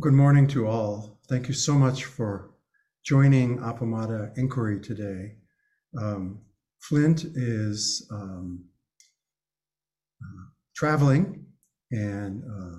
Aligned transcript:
Good 0.00 0.14
morning 0.14 0.46
to 0.48 0.66
all. 0.66 1.18
Thank 1.28 1.48
you 1.48 1.54
so 1.54 1.74
much 1.74 2.06
for 2.06 2.54
joining 3.04 3.58
Appamada 3.58 4.32
Inquiry 4.38 4.80
today. 4.80 5.34
Um, 6.00 6.40
Flint 6.80 7.26
is 7.34 8.08
um, 8.10 8.64
uh, 10.22 10.44
traveling 10.74 11.44
and 11.90 12.42
uh, 12.42 12.78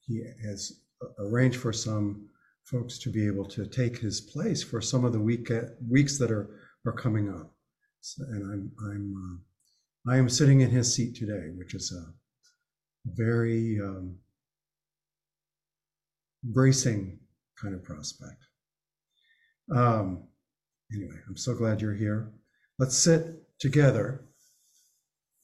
he 0.00 0.20
has 0.44 0.80
arranged 1.20 1.58
for 1.58 1.72
some 1.72 2.28
folks 2.64 2.98
to 2.98 3.10
be 3.10 3.24
able 3.24 3.44
to 3.50 3.64
take 3.64 3.96
his 3.96 4.20
place 4.20 4.60
for 4.60 4.80
some 4.80 5.04
of 5.04 5.12
the 5.12 5.20
week, 5.20 5.52
weeks 5.88 6.18
that 6.18 6.32
are, 6.32 6.50
are 6.84 6.92
coming 6.92 7.32
up. 7.32 7.54
So, 8.00 8.24
and 8.24 8.42
I'm, 8.52 8.72
I'm, 8.84 9.14
uh, 9.16 10.12
I 10.12 10.16
am 10.16 10.28
sitting 10.28 10.62
in 10.62 10.70
his 10.70 10.92
seat 10.92 11.14
today, 11.14 11.50
which 11.56 11.74
is 11.74 11.96
a 11.96 12.12
very 13.14 13.78
um, 13.80 14.16
bracing 16.42 17.18
kind 17.60 17.74
of 17.74 17.82
prospect. 17.82 18.44
Um, 19.74 20.24
anyway, 20.92 21.16
I'm 21.28 21.36
so 21.36 21.54
glad 21.54 21.80
you're 21.80 21.94
here. 21.94 22.32
Let's 22.78 22.96
sit 22.96 23.42
together 23.58 24.24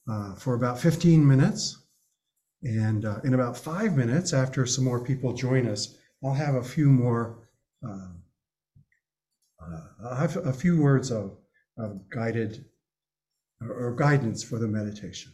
uh, 0.09 0.35
for 0.35 0.55
about 0.55 0.79
15 0.79 1.25
minutes. 1.25 1.81
And 2.63 3.05
uh, 3.05 3.19
in 3.23 3.33
about 3.33 3.57
five 3.57 3.95
minutes, 3.95 4.33
after 4.33 4.65
some 4.65 4.85
more 4.85 5.03
people 5.03 5.33
join 5.33 5.67
us, 5.67 5.97
I'll 6.23 6.33
have 6.33 6.55
a 6.55 6.63
few 6.63 6.89
more, 6.89 7.47
uh, 7.87 8.09
uh 9.61 9.81
I'll 10.03 10.15
have 10.15 10.37
a 10.37 10.53
few 10.53 10.81
words 10.81 11.11
of, 11.11 11.37
of 11.77 12.09
guided 12.09 12.65
or 13.61 13.95
guidance 13.95 14.43
for 14.43 14.57
the 14.57 14.67
meditation. 14.67 15.31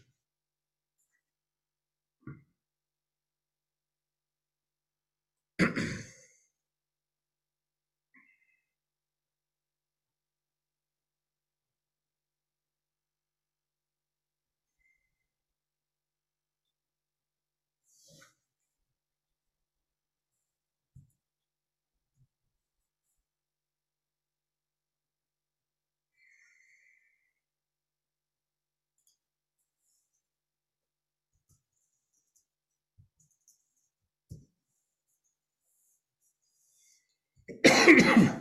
Yeah. 37.92 38.36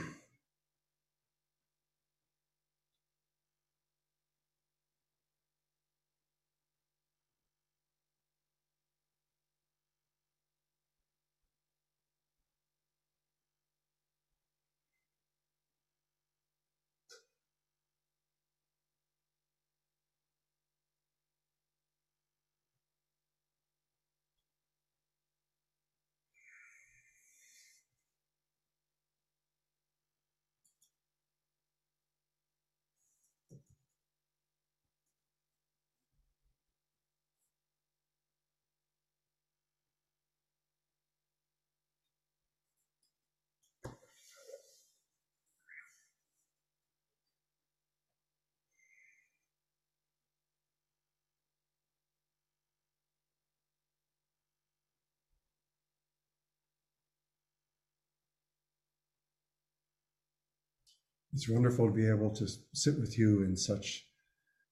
It's 61.33 61.47
wonderful 61.47 61.87
to 61.87 61.93
be 61.93 62.09
able 62.09 62.31
to 62.31 62.47
sit 62.73 62.99
with 62.99 63.17
you 63.17 63.43
in 63.43 63.55
such 63.55 64.05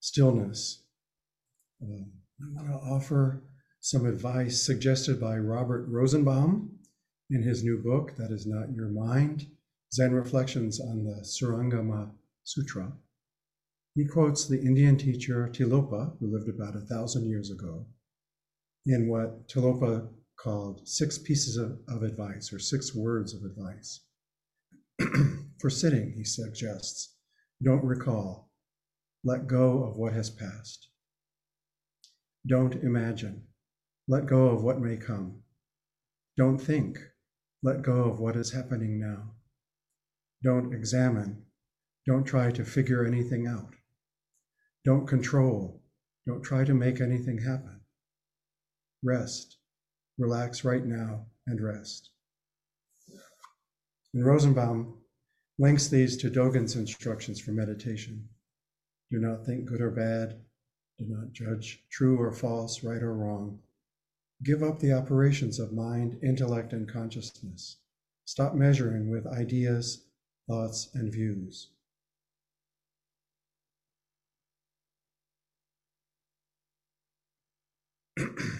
stillness. 0.00 0.82
Um, 1.82 2.12
I 2.40 2.44
want 2.54 2.68
to 2.68 2.74
offer 2.74 3.42
some 3.80 4.04
advice 4.04 4.62
suggested 4.62 5.18
by 5.18 5.38
Robert 5.38 5.86
Rosenbaum 5.88 6.70
in 7.30 7.42
his 7.42 7.64
new 7.64 7.78
book, 7.78 8.14
That 8.16 8.30
Is 8.30 8.46
Not 8.46 8.74
Your 8.74 8.88
Mind 8.88 9.46
Zen 9.94 10.12
Reflections 10.12 10.80
on 10.80 11.04
the 11.04 11.22
Surangama 11.22 12.10
Sutra. 12.44 12.92
He 13.94 14.04
quotes 14.04 14.46
the 14.46 14.60
Indian 14.60 14.98
teacher 14.98 15.48
Tilopa, 15.48 16.18
who 16.20 16.30
lived 16.30 16.48
about 16.48 16.76
a 16.76 16.80
thousand 16.86 17.28
years 17.28 17.50
ago, 17.50 17.86
in 18.84 19.08
what 19.08 19.48
Tilopa 19.48 20.08
called 20.36 20.86
six 20.86 21.16
pieces 21.16 21.56
of, 21.56 21.78
of 21.88 22.02
advice 22.02 22.52
or 22.52 22.58
six 22.58 22.94
words 22.94 23.34
of 23.34 23.44
advice. 23.44 24.00
For 25.60 25.68
sitting, 25.68 26.12
he 26.12 26.24
suggests, 26.24 27.16
don't 27.62 27.84
recall, 27.84 28.50
let 29.22 29.46
go 29.46 29.84
of 29.84 29.94
what 29.94 30.14
has 30.14 30.30
passed. 30.30 30.88
Don't 32.46 32.76
imagine, 32.76 33.42
let 34.08 34.24
go 34.24 34.46
of 34.46 34.62
what 34.62 34.80
may 34.80 34.96
come. 34.96 35.42
Don't 36.38 36.56
think, 36.56 36.98
let 37.62 37.82
go 37.82 38.04
of 38.04 38.18
what 38.18 38.36
is 38.36 38.52
happening 38.52 38.98
now. 38.98 39.32
Don't 40.42 40.72
examine, 40.72 41.44
don't 42.06 42.24
try 42.24 42.50
to 42.52 42.64
figure 42.64 43.04
anything 43.04 43.46
out. 43.46 43.74
Don't 44.86 45.06
control, 45.06 45.82
don't 46.26 46.42
try 46.42 46.64
to 46.64 46.72
make 46.72 47.02
anything 47.02 47.36
happen. 47.36 47.80
Rest, 49.04 49.58
relax 50.16 50.64
right 50.64 50.86
now 50.86 51.26
and 51.46 51.60
rest. 51.60 52.08
And 54.14 54.24
Rosenbaum 54.24 54.99
links 55.60 55.88
these 55.88 56.16
to 56.16 56.30
Dogen's 56.30 56.74
instructions 56.74 57.38
for 57.38 57.52
meditation. 57.52 58.26
Do 59.10 59.18
not 59.18 59.44
think 59.44 59.66
good 59.66 59.82
or 59.82 59.90
bad. 59.90 60.40
Do 60.98 61.04
not 61.06 61.32
judge 61.32 61.84
true 61.90 62.18
or 62.18 62.32
false, 62.32 62.82
right 62.82 63.02
or 63.02 63.12
wrong. 63.12 63.58
Give 64.42 64.62
up 64.62 64.78
the 64.78 64.94
operations 64.94 65.58
of 65.58 65.74
mind, 65.74 66.18
intellect, 66.22 66.72
and 66.72 66.88
consciousness. 66.88 67.76
Stop 68.24 68.54
measuring 68.54 69.10
with 69.10 69.26
ideas, 69.26 70.06
thoughts, 70.48 70.88
and 70.94 71.12
views. 71.12 71.68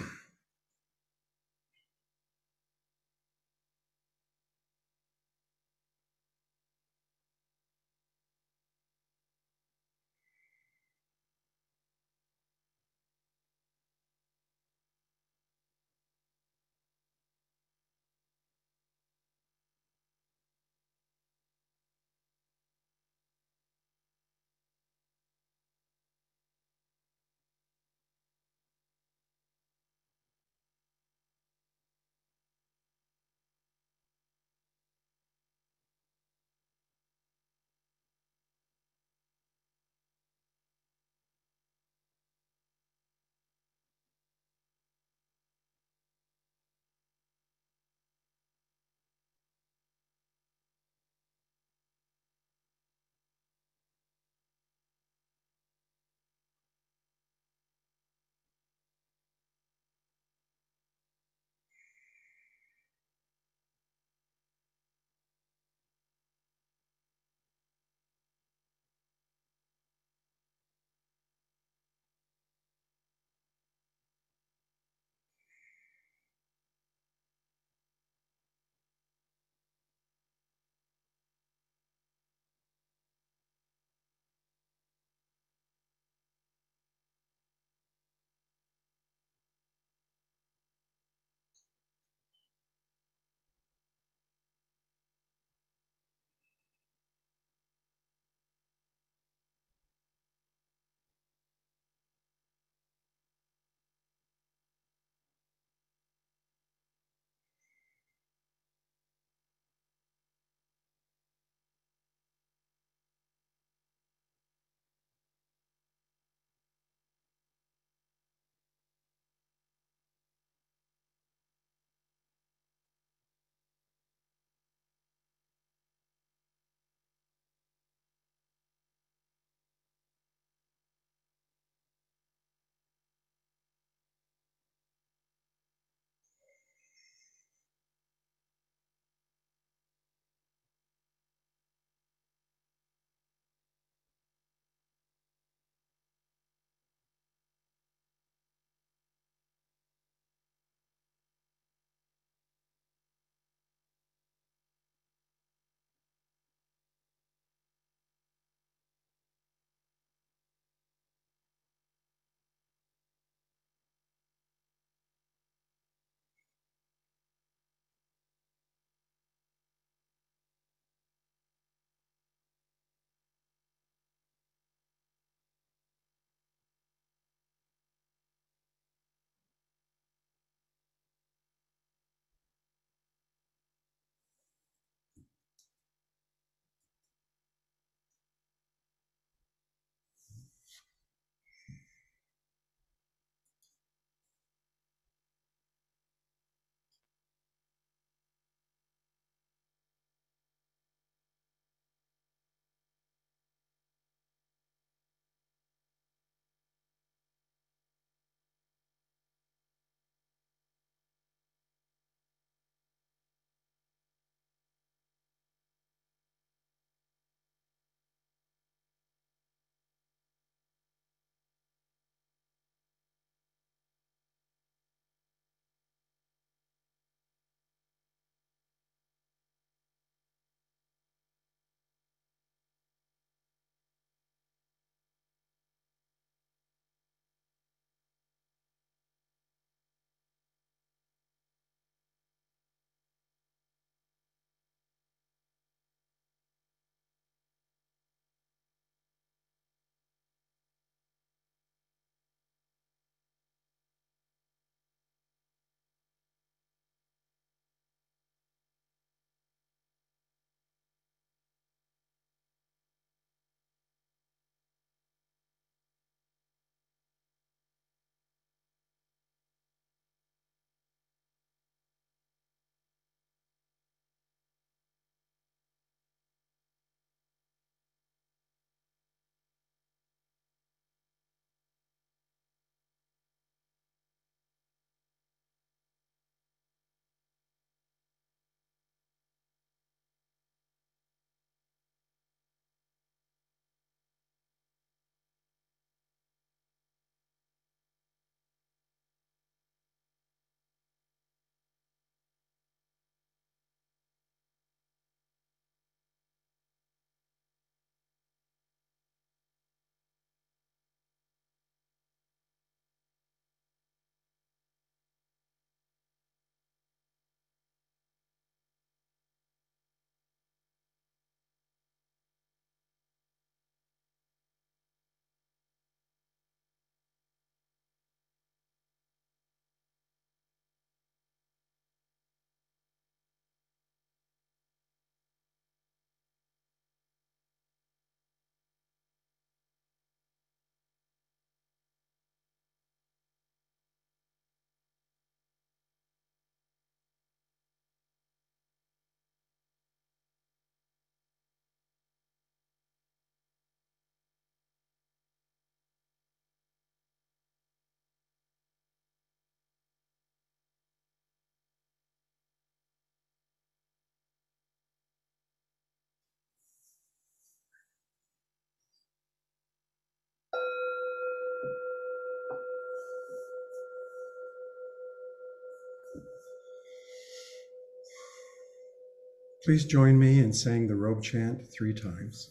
Please 379.63 379.85
join 379.85 380.17
me 380.17 380.39
in 380.39 380.51
saying 380.53 380.87
the 380.87 380.95
robe 380.95 381.21
chant 381.21 381.71
three 381.71 381.93
times. 381.93 382.49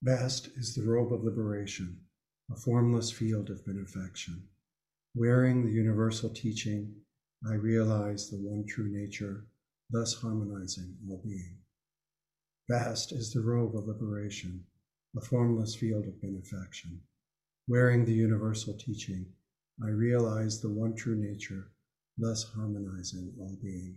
Vast 0.00 0.50
is 0.54 0.72
the 0.72 0.84
robe 0.84 1.12
of 1.12 1.24
liberation, 1.24 1.98
a 2.48 2.54
formless 2.54 3.10
field 3.10 3.50
of 3.50 3.64
benefaction. 3.66 4.44
Wearing 5.16 5.64
the 5.64 5.72
universal 5.72 6.30
teaching, 6.30 6.94
I 7.44 7.54
realize 7.54 8.30
the 8.30 8.36
one 8.36 8.66
true 8.68 8.88
nature, 8.88 9.48
thus 9.90 10.14
harmonizing 10.14 10.96
all 11.08 11.20
being. 11.24 11.58
Vast 12.70 13.10
is 13.10 13.32
the 13.32 13.42
robe 13.42 13.76
of 13.76 13.88
liberation, 13.88 14.64
a 15.16 15.20
formless 15.20 15.74
field 15.74 16.06
of 16.06 16.20
benefaction. 16.20 17.00
Wearing 17.66 18.04
the 18.04 18.14
universal 18.14 18.74
teaching, 18.74 19.26
I 19.82 19.88
realize 19.88 20.60
the 20.60 20.70
one 20.70 20.94
true 20.94 21.16
nature, 21.16 21.72
thus 22.16 22.44
harmonizing 22.44 23.34
all 23.40 23.58
being. 23.60 23.96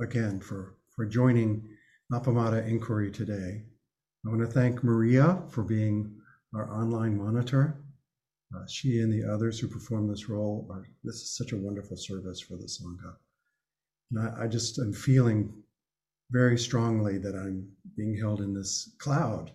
again 0.00 0.40
for, 0.40 0.76
for 0.94 1.04
joining 1.04 1.68
Appamada 2.12 2.66
Inquiry 2.66 3.10
today. 3.10 3.62
I 4.24 4.28
want 4.28 4.40
to 4.40 4.46
thank 4.46 4.84
Maria 4.84 5.42
for 5.48 5.62
being 5.62 6.14
our 6.54 6.70
online 6.70 7.16
monitor. 7.16 7.82
Uh, 8.54 8.64
she 8.68 9.00
and 9.00 9.12
the 9.12 9.30
others 9.30 9.58
who 9.58 9.68
perform 9.68 10.08
this 10.08 10.28
role 10.28 10.66
are, 10.70 10.86
this 11.04 11.16
is 11.16 11.36
such 11.36 11.52
a 11.52 11.56
wonderful 11.56 11.96
service 11.96 12.40
for 12.40 12.56
the 12.56 12.64
Sangha. 12.64 13.14
And 14.10 14.20
I, 14.20 14.44
I 14.44 14.46
just 14.46 14.78
am 14.78 14.92
feeling 14.92 15.52
very 16.30 16.58
strongly 16.58 17.18
that 17.18 17.34
I'm 17.34 17.68
being 17.96 18.16
held 18.16 18.40
in 18.40 18.54
this 18.54 18.94
cloud, 18.98 19.50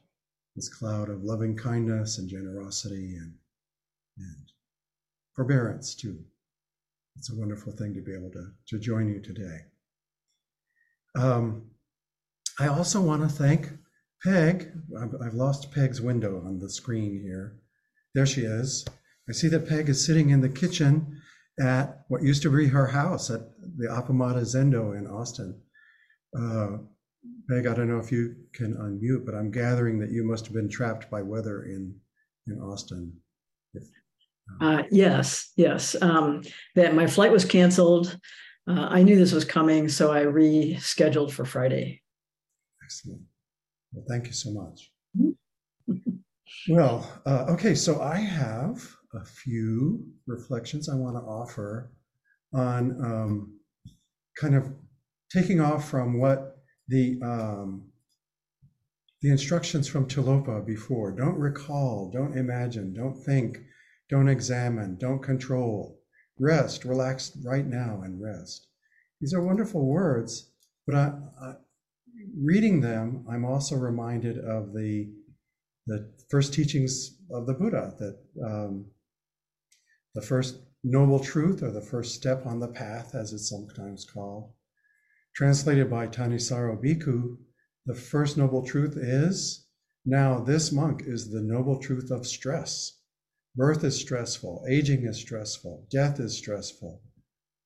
this 0.56 0.70
cloud 0.70 1.10
of 1.10 1.24
loving 1.24 1.56
kindness 1.56 2.18
and 2.18 2.30
generosity 2.30 3.16
and, 3.16 3.34
and 4.18 4.52
forbearance 5.34 5.96
too. 5.96 6.20
It's 7.16 7.32
a 7.32 7.36
wonderful 7.36 7.72
thing 7.74 7.94
to 7.94 8.02
be 8.02 8.14
able 8.14 8.32
to, 8.32 8.52
to 8.68 8.80
join 8.80 9.08
you 9.08 9.20
today. 9.20 9.60
Um, 11.16 11.70
I 12.60 12.68
also 12.68 13.02
want 13.02 13.22
to 13.22 13.30
thank 13.30 13.70
Peg. 14.24 14.72
I've, 15.00 15.16
I've 15.22 15.34
lost 15.34 15.72
Peg's 15.72 16.02
window 16.02 16.42
on 16.46 16.60
the 16.60 16.70
screen 16.70 17.22
here. 17.22 17.58
There 18.14 18.26
she 18.26 18.42
is. 18.42 18.86
I 19.30 19.34
see 19.34 19.48
that 19.50 19.68
Peg 19.68 19.90
is 19.90 20.06
sitting 20.06 20.30
in 20.30 20.42
the 20.42 20.50
kitchen 20.50 21.22
at 21.60 22.06
what 22.08 22.24
used 22.24 22.42
to 22.44 22.56
be 22.56 22.68
her 22.68 22.88
house 22.88 23.30
at 23.30 23.42
the 23.78 23.88
Appamada 23.88 24.42
Zendo 24.42 24.98
in 24.98 25.08
Austin. 25.08 25.60
Uh, 26.38 26.78
Peg, 27.50 27.68
I 27.68 27.74
don't 27.74 27.90
know 27.90 28.00
if 28.00 28.12
you 28.12 28.36
can 28.54 28.76
unmute, 28.76 29.26
but 29.26 29.36
I'm 29.36 29.52
gathering 29.52 30.00
that 30.00 30.12
you 30.12 30.24
must 30.24 30.46
have 30.46 30.54
been 30.54 30.70
trapped 30.70 31.10
by 31.10 31.22
weather 31.22 31.64
in 31.64 31.96
in 32.48 32.60
Austin. 32.60 33.14
Uh, 34.60 34.84
yes, 34.92 35.52
yes. 35.56 35.96
Um, 36.02 36.44
that 36.76 36.96
my 36.96 37.08
flight 37.08 37.32
was 37.32 37.46
canceled. 37.46 38.18
Uh, 38.68 38.88
I 38.90 39.04
knew 39.04 39.18
this 39.18 39.34
was 39.34 39.46
coming, 39.46 39.90
so 39.90 40.12
I 40.12 40.24
rescheduled 40.24 41.32
for 41.32 41.44
Friday. 41.44 42.02
Excellent. 42.84 43.22
Well, 43.92 44.06
thank 44.08 44.28
you 44.28 44.34
so 44.34 44.52
much. 44.52 44.92
well, 46.70 47.22
uh, 47.26 47.46
okay, 47.50 47.76
so 47.76 48.02
I 48.02 48.16
have 48.16 48.82
a 49.14 49.26
few 49.26 50.04
reflections 50.28 50.90
I 50.90 50.96
want 50.96 51.16
to 51.16 51.22
offer 51.22 51.92
on 52.54 52.92
um, 53.04 53.60
kind 54.40 54.56
of 54.56 54.72
taking 55.32 55.60
off 55.60 55.90
from 55.90 56.20
what 56.20 56.58
the 56.88 57.20
um, 57.24 57.90
the 59.22 59.30
instructions 59.30 59.88
from 59.88 60.08
Tilopa 60.08 60.66
before. 60.66 61.12
Don't 61.12 61.38
recall, 61.38 62.12
don't 62.14 62.38
imagine, 62.38 62.94
don't 62.94 63.16
think, 63.16 63.58
don't 64.10 64.28
examine, 64.28 64.98
don't 64.98 65.24
control. 65.24 65.98
Rest, 66.40 66.86
relax 66.86 67.36
right 67.44 67.66
now 67.66 68.02
and 68.04 68.22
rest. 68.22 68.68
These 69.22 69.34
are 69.34 69.42
wonderful 69.42 69.86
words, 69.86 70.52
but 70.86 70.96
I, 70.96 71.14
I, 71.42 71.54
reading 72.38 72.82
them, 72.82 73.26
I'm 73.30 73.46
also 73.46 73.76
reminded 73.76 74.38
of 74.38 74.74
the 74.74 75.12
the 75.86 76.14
first 76.30 76.54
teachings 76.54 77.18
of 77.30 77.46
the 77.46 77.54
Buddha 77.54 77.94
that 78.00 78.18
um, 78.46 78.86
the 80.16 80.22
first 80.22 80.60
noble 80.84 81.20
truth 81.20 81.62
or 81.62 81.72
the 81.72 81.82
first 81.82 82.16
step 82.16 82.46
on 82.46 82.60
the 82.60 82.70
path, 82.70 83.16
as 83.16 83.34
it's 83.34 83.50
sometimes 83.50 84.06
called, 84.06 84.54
translated 85.36 85.90
by 85.90 86.08
Thanissaro 86.08 86.82
Bhikkhu, 86.82 87.38
the 87.86 87.96
first 87.96 88.38
noble 88.38 88.66
truth 88.66 88.96
is 88.98 89.68
now 90.06 90.40
this 90.40 90.72
monk 90.72 91.04
is 91.06 91.32
the 91.32 91.42
noble 91.42 91.80
truth 91.80 92.12
of 92.12 92.26
stress. 92.26 93.00
Birth 93.56 93.84
is 93.84 94.00
stressful, 94.00 94.66
aging 94.68 95.06
is 95.06 95.18
stressful, 95.18 95.88
death 95.92 96.20
is 96.20 96.38
stressful. 96.38 97.02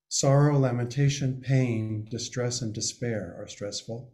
Sorrow, 0.10 0.58
lamentation, 0.58 1.42
pain, 1.42 2.08
distress, 2.10 2.62
and 2.62 2.74
despair 2.74 3.36
are 3.40 3.48
stressful. 3.48 4.14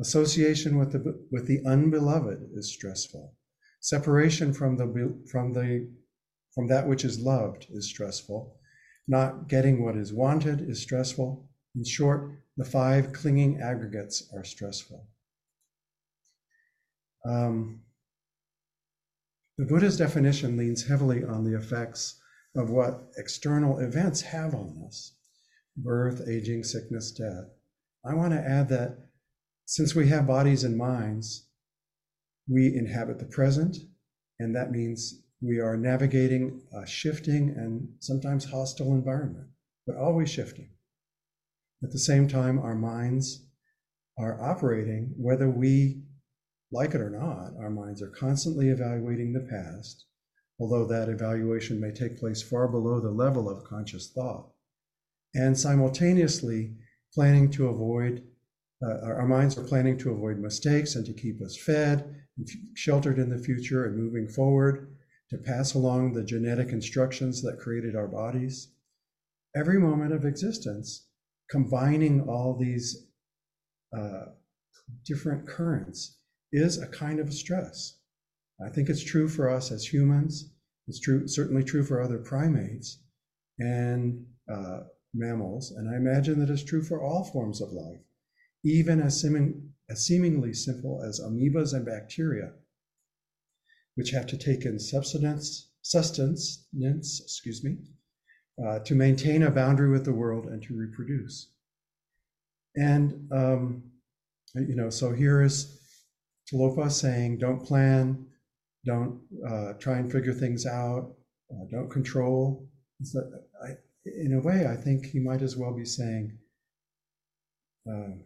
Association 0.00 0.78
with 0.78 0.92
the, 0.92 1.26
with 1.30 1.46
the 1.46 1.60
unbeloved 1.64 2.50
is 2.54 2.72
stressful. 2.72 3.36
Separation 3.80 4.52
from 4.52 4.76
the, 4.76 5.18
from 5.30 5.52
the 5.52 5.88
from 6.54 6.66
that 6.68 6.86
which 6.86 7.04
is 7.04 7.18
loved 7.18 7.66
is 7.70 7.88
stressful. 7.88 8.58
Not 9.08 9.48
getting 9.48 9.82
what 9.82 9.96
is 9.96 10.12
wanted 10.12 10.60
is 10.60 10.82
stressful. 10.82 11.48
In 11.74 11.84
short, 11.84 12.30
the 12.56 12.64
five 12.64 13.12
clinging 13.12 13.60
aggregates 13.60 14.30
are 14.34 14.44
stressful. 14.44 15.08
Um, 17.24 17.82
the 19.58 19.66
Buddha's 19.66 19.98
definition 19.98 20.56
leans 20.56 20.86
heavily 20.86 21.24
on 21.24 21.44
the 21.44 21.56
effects 21.56 22.20
of 22.56 22.70
what 22.70 23.12
external 23.16 23.78
events 23.78 24.20
have 24.20 24.54
on 24.54 24.82
us 24.86 25.14
birth, 25.76 26.28
aging, 26.28 26.62
sickness, 26.62 27.12
death. 27.12 27.46
I 28.04 28.14
want 28.14 28.32
to 28.34 28.38
add 28.38 28.68
that 28.68 28.98
since 29.64 29.94
we 29.94 30.08
have 30.08 30.26
bodies 30.26 30.64
and 30.64 30.76
minds, 30.76 31.46
we 32.46 32.74
inhabit 32.74 33.18
the 33.18 33.24
present, 33.24 33.78
and 34.38 34.54
that 34.54 34.70
means 34.70 35.22
we 35.40 35.60
are 35.60 35.76
navigating 35.76 36.60
a 36.72 36.86
shifting 36.86 37.54
and 37.56 37.88
sometimes 38.00 38.44
hostile 38.44 38.92
environment, 38.92 39.48
but 39.86 39.96
always 39.96 40.30
shifting. 40.30 40.68
At 41.82 41.90
the 41.90 41.98
same 41.98 42.28
time, 42.28 42.58
our 42.58 42.74
minds 42.74 43.46
are 44.18 44.42
operating, 44.42 45.14
whether 45.16 45.48
we 45.48 46.01
like 46.72 46.94
it 46.94 47.00
or 47.00 47.10
not, 47.10 47.52
our 47.60 47.70
minds 47.70 48.00
are 48.00 48.08
constantly 48.08 48.70
evaluating 48.70 49.32
the 49.32 49.40
past, 49.40 50.06
although 50.58 50.86
that 50.86 51.10
evaluation 51.10 51.78
may 51.78 51.92
take 51.92 52.18
place 52.18 52.42
far 52.42 52.66
below 52.66 52.98
the 52.98 53.10
level 53.10 53.48
of 53.48 53.64
conscious 53.64 54.10
thought, 54.10 54.50
and 55.34 55.58
simultaneously 55.58 56.74
planning 57.12 57.50
to 57.50 57.68
avoid, 57.68 58.24
uh, 58.82 59.00
our 59.04 59.28
minds 59.28 59.58
are 59.58 59.64
planning 59.64 59.98
to 59.98 60.10
avoid 60.10 60.38
mistakes 60.38 60.96
and 60.96 61.04
to 61.04 61.12
keep 61.12 61.42
us 61.42 61.56
fed, 61.56 62.24
and 62.38 62.48
sheltered 62.74 63.18
in 63.18 63.28
the 63.28 63.38
future 63.38 63.84
and 63.84 63.96
moving 63.96 64.26
forward, 64.26 64.96
to 65.28 65.36
pass 65.36 65.74
along 65.74 66.12
the 66.12 66.24
genetic 66.24 66.68
instructions 66.68 67.42
that 67.42 67.58
created 67.58 67.94
our 67.94 68.08
bodies. 68.08 68.72
Every 69.54 69.78
moment 69.78 70.12
of 70.12 70.24
existence 70.24 71.06
combining 71.50 72.22
all 72.22 72.56
these 72.58 73.08
uh, 73.94 74.26
different 75.04 75.46
currents 75.46 76.18
is 76.52 76.78
a 76.78 76.86
kind 76.86 77.18
of 77.18 77.28
a 77.28 77.32
stress. 77.32 77.96
I 78.64 78.68
think 78.68 78.88
it's 78.88 79.02
true 79.02 79.28
for 79.28 79.48
us 79.50 79.72
as 79.72 79.92
humans. 79.92 80.50
It's 80.86 81.00
true, 81.00 81.26
certainly 81.26 81.64
true 81.64 81.84
for 81.84 82.00
other 82.00 82.18
primates 82.18 82.98
and 83.58 84.26
uh, 84.48 84.80
mammals, 85.14 85.72
and 85.72 85.88
I 85.88 85.96
imagine 85.96 86.38
that 86.40 86.50
it's 86.50 86.64
true 86.64 86.82
for 86.82 87.02
all 87.02 87.24
forms 87.24 87.60
of 87.60 87.72
life, 87.72 88.00
even 88.64 89.00
as, 89.00 89.20
seeming, 89.20 89.72
as 89.90 90.06
seemingly 90.06 90.54
simple 90.54 91.02
as 91.02 91.20
amoebas 91.20 91.74
and 91.74 91.84
bacteria, 91.84 92.52
which 93.94 94.10
have 94.10 94.26
to 94.28 94.38
take 94.38 94.64
in 94.64 94.78
substance, 94.78 95.70
sustenance, 95.82 96.66
excuse 97.20 97.62
me, 97.62 97.76
uh, 98.64 98.78
to 98.80 98.94
maintain 98.94 99.42
a 99.42 99.50
boundary 99.50 99.90
with 99.90 100.04
the 100.04 100.12
world 100.12 100.46
and 100.46 100.62
to 100.62 100.76
reproduce. 100.76 101.52
And, 102.74 103.28
um, 103.30 103.82
you 104.54 104.74
know, 104.74 104.90
so 104.90 105.12
here 105.12 105.42
is 105.42 105.78
Tilopa 106.52 106.90
saying, 106.90 107.38
don't 107.38 107.64
plan, 107.64 108.26
don't 108.84 109.20
uh, 109.48 109.72
try 109.74 109.98
and 109.98 110.10
figure 110.10 110.34
things 110.34 110.66
out, 110.66 111.14
uh, 111.50 111.64
don't 111.70 111.90
control. 111.90 112.68
I, 113.64 113.70
in 114.04 114.34
a 114.34 114.40
way, 114.40 114.66
I 114.66 114.76
think 114.76 115.06
he 115.06 115.18
might 115.18 115.42
as 115.42 115.56
well 115.56 115.72
be 115.72 115.84
saying, 115.84 116.36
uh, 117.88 118.16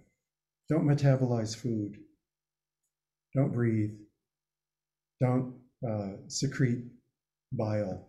don't 0.68 0.86
metabolize 0.86 1.56
food, 1.56 1.98
don't 3.34 3.52
breathe, 3.52 3.94
don't 5.20 5.54
uh, 5.88 6.12
secrete 6.26 6.84
bile 7.52 8.08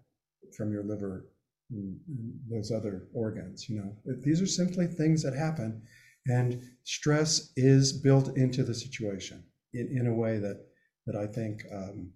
from 0.56 0.72
your 0.72 0.84
liver 0.84 1.28
and, 1.70 2.00
and 2.08 2.34
those 2.50 2.72
other 2.72 3.08
organs. 3.14 3.70
You 3.70 3.80
know, 3.80 4.16
these 4.24 4.42
are 4.42 4.48
simply 4.48 4.88
things 4.88 5.22
that 5.24 5.36
happen, 5.36 5.82
and 6.26 6.62
stress 6.84 7.52
is 7.56 7.94
built 7.94 8.36
into 8.36 8.64
the 8.64 8.74
situation 8.74 9.44
in, 9.80 9.98
in 10.00 10.08
a 10.08 10.14
way 10.14 10.40
that 10.40 10.66
that 11.06 11.16
I 11.16 11.26
think 11.26 11.64
um, 11.74 12.12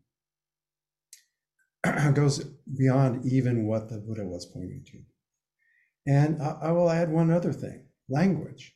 goes 2.13 2.43
beyond 2.77 3.25
even 3.25 3.65
what 3.65 3.89
the 3.89 3.97
Buddha 3.97 4.25
was 4.25 4.45
pointing 4.45 4.83
to. 4.87 4.97
And 6.07 6.41
I, 6.41 6.57
I 6.63 6.71
will 6.71 6.89
add 6.89 7.11
one 7.11 7.31
other 7.31 7.53
thing: 7.53 7.85
language. 8.09 8.75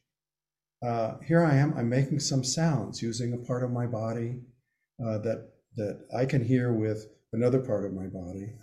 Uh, 0.85 1.15
here 1.25 1.43
I 1.43 1.55
am. 1.55 1.73
I'm 1.77 1.89
making 1.89 2.19
some 2.19 2.43
sounds 2.43 3.01
using 3.01 3.33
a 3.33 3.45
part 3.45 3.63
of 3.63 3.71
my 3.71 3.85
body 3.85 4.41
uh, 5.05 5.17
that 5.19 5.49
that 5.75 6.05
I 6.15 6.25
can 6.25 6.43
hear 6.43 6.73
with 6.73 7.07
another 7.33 7.59
part 7.59 7.85
of 7.85 7.93
my 7.93 8.07
body, 8.07 8.53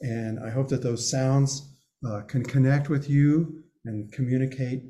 and 0.00 0.40
I 0.40 0.50
hope 0.50 0.68
that 0.68 0.82
those 0.82 1.10
sounds 1.10 1.68
uh, 2.06 2.22
can 2.22 2.42
connect 2.42 2.88
with 2.88 3.10
you 3.10 3.62
and 3.84 4.10
communicate 4.12 4.84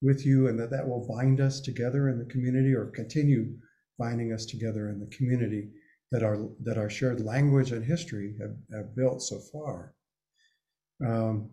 with 0.00 0.24
you, 0.24 0.48
and 0.48 0.58
that 0.60 0.70
that 0.70 0.88
will 0.88 1.06
bind 1.08 1.40
us 1.40 1.60
together 1.60 2.08
in 2.08 2.18
the 2.18 2.24
community 2.24 2.72
or 2.72 2.86
continue 2.86 3.56
binding 3.98 4.32
us 4.32 4.46
together 4.46 4.88
in 4.88 5.00
the 5.00 5.14
community 5.16 5.70
that 6.10 6.22
our 6.22 6.48
that 6.62 6.78
our 6.78 6.88
shared 6.88 7.20
language 7.20 7.72
and 7.72 7.84
history 7.84 8.34
have, 8.40 8.56
have 8.72 8.96
built 8.96 9.22
so 9.22 9.38
far. 9.52 9.94
Um, 11.04 11.50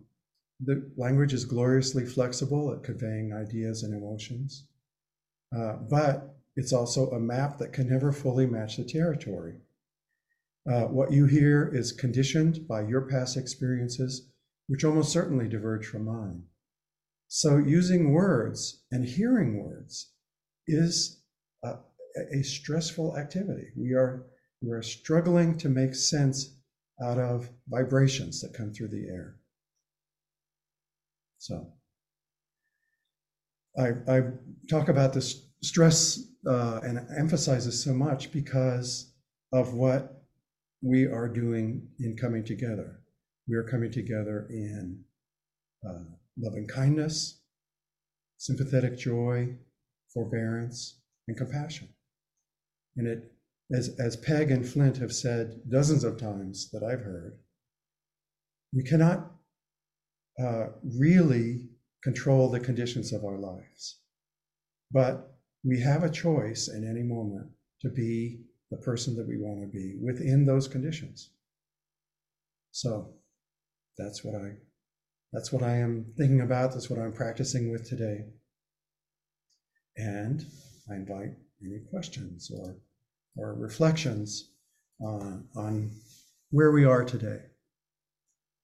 the 0.62 0.90
language 0.96 1.34
is 1.34 1.44
gloriously 1.44 2.06
flexible 2.06 2.72
at 2.72 2.84
conveying 2.84 3.34
ideas 3.34 3.84
and 3.84 3.94
emotions, 3.94 4.68
uh, 5.56 5.74
but 5.90 6.38
it's 6.56 6.72
also 6.72 7.10
a 7.12 7.20
map 7.20 7.58
that 7.58 7.74
can 7.74 7.90
never 7.90 8.12
fully 8.14 8.46
match 8.46 8.78
the 8.78 8.86
territory. 8.86 9.56
Uh, 10.68 10.86
what 10.86 11.12
you 11.12 11.26
hear 11.26 11.70
is 11.74 11.92
conditioned 11.92 12.68
by 12.68 12.82
your 12.82 13.02
past 13.02 13.38
experiences, 13.38 14.30
which 14.68 14.84
almost 14.84 15.12
certainly 15.12 15.48
diverge 15.48 15.86
from 15.86 16.06
mine. 16.06 16.44
So, 17.28 17.58
using 17.58 18.14
words 18.14 18.84
and 18.92 19.06
hearing 19.06 19.62
words 19.62 20.14
is 20.68 21.22
a, 22.16 22.44
stressful 22.44 23.18
activity. 23.18 23.68
We 23.76 23.94
are, 23.94 24.26
we 24.62 24.72
are 24.72 24.82
struggling 24.82 25.58
to 25.60 25.70
make 25.70 25.96
sense 25.96 26.56
out 27.04 27.18
of 27.18 27.50
vibrations 27.68 28.42
that 28.42 28.54
come 28.54 28.72
through 28.72 28.90
the 28.90 29.08
air. 29.10 29.36
So, 31.40 31.74
I, 33.78 33.90
I 34.08 34.22
talk 34.70 34.88
about 34.88 35.14
this 35.14 35.48
stress 35.62 36.24
uh, 36.48 36.80
and 36.84 37.06
emphasize 37.18 37.66
this 37.66 37.84
so 37.84 37.94
much 37.94 38.32
because 38.32 39.12
of 39.52 39.74
what 39.74 40.24
we 40.82 41.06
are 41.06 41.28
doing 41.28 41.88
in 42.00 42.16
coming 42.16 42.44
together. 42.44 43.02
We 43.48 43.56
are 43.56 43.64
coming 43.64 43.92
together 43.92 44.48
in 44.50 45.04
uh, 45.88 46.04
loving 46.38 46.68
kindness, 46.68 47.42
sympathetic 48.38 48.98
joy, 48.98 49.56
forbearance, 50.14 51.00
and 51.28 51.38
compassion. 51.38 51.90
And 52.98 53.08
it, 53.08 53.32
as, 53.72 53.96
as 54.00 54.16
Peg 54.16 54.52
and 54.52 54.68
Flint 54.68 54.98
have 54.98 55.14
said 55.14 55.62
dozens 55.70 56.04
of 56.04 56.18
times 56.18 56.70
that 56.72 56.84
I've 56.84 57.02
heard, 57.02 57.38
we 58.74 58.84
cannot 58.84 59.32
uh, 60.40 60.68
really 60.98 61.70
control 62.04 62.50
the 62.50 62.60
conditions 62.60 63.14
of 63.14 63.24
our 63.24 63.38
lives. 63.38 64.00
But 64.92 65.36
we 65.64 65.80
have 65.82 66.04
a 66.04 66.10
choice 66.10 66.68
in 66.68 66.88
any 66.88 67.02
moment 67.02 67.50
to 67.82 67.90
be 67.90 68.42
the 68.72 68.78
person 68.78 69.16
that 69.16 69.28
we 69.28 69.38
want 69.38 69.62
to 69.62 69.68
be 69.68 69.96
within 70.02 70.46
those 70.46 70.68
conditions. 70.68 71.32
So 72.72 73.14
that's 73.98 74.24
what 74.24 74.36
I 74.36 74.54
that's 75.34 75.52
what 75.52 75.64
I 75.64 75.78
am 75.78 76.14
thinking 76.18 76.42
about. 76.42 76.72
That's 76.72 76.90
what 76.90 77.00
I'm 77.00 77.12
practicing 77.12 77.72
with 77.72 77.90
today. 77.90 78.26
And 79.98 80.46
I 80.90 80.96
invite 80.96 81.34
any 81.64 81.80
questions 81.90 82.52
or 82.52 82.76
or 83.38 83.54
reflections 83.54 84.52
on, 85.02 85.48
on 85.56 85.92
where 86.52 86.72
we 86.72 86.86
are 86.86 87.04
today 87.04 87.40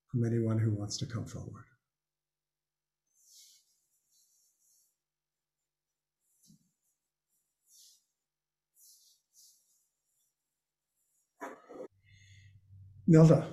from 0.09 0.25
anyone 0.25 0.57
who 0.57 0.71
wants 0.71 0.97
to 0.97 1.05
come 1.05 1.25
forward. 1.25 1.65
Nilda, 13.09 13.45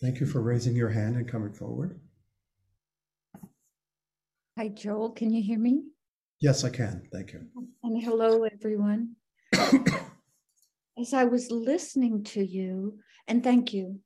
thank 0.00 0.20
you 0.20 0.26
for 0.26 0.40
raising 0.40 0.76
your 0.76 0.90
hand 0.90 1.16
and 1.16 1.28
coming 1.28 1.52
forward. 1.52 1.98
Hi, 4.56 4.68
Joel. 4.68 5.10
Can 5.10 5.32
you 5.32 5.42
hear 5.42 5.58
me? 5.58 5.82
Yes, 6.44 6.62
I 6.62 6.68
can. 6.68 7.08
Thank 7.10 7.32
you. 7.32 7.40
And 7.82 8.02
hello, 8.02 8.44
everyone. 8.44 9.16
As 10.98 11.14
I 11.14 11.24
was 11.24 11.50
listening 11.50 12.22
to 12.24 12.44
you, 12.44 12.98
and 13.26 13.42
thank 13.42 13.72
you, 13.72 14.00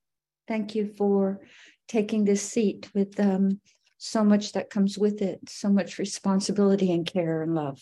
thank 0.46 0.76
you 0.76 0.94
for 0.96 1.40
taking 1.88 2.24
this 2.24 2.40
seat 2.40 2.88
with 2.94 3.18
um, 3.18 3.60
so 3.96 4.22
much 4.22 4.52
that 4.52 4.70
comes 4.70 4.96
with 4.96 5.20
it, 5.20 5.40
so 5.48 5.68
much 5.68 5.98
responsibility 5.98 6.92
and 6.92 7.04
care 7.04 7.42
and 7.42 7.56
love 7.56 7.80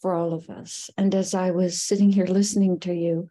for 0.00 0.14
all 0.14 0.32
of 0.32 0.48
us. 0.48 0.88
And 0.96 1.14
as 1.14 1.34
I 1.34 1.50
was 1.50 1.82
sitting 1.82 2.10
here 2.10 2.24
listening 2.24 2.80
to 2.80 2.94
you, 2.94 3.28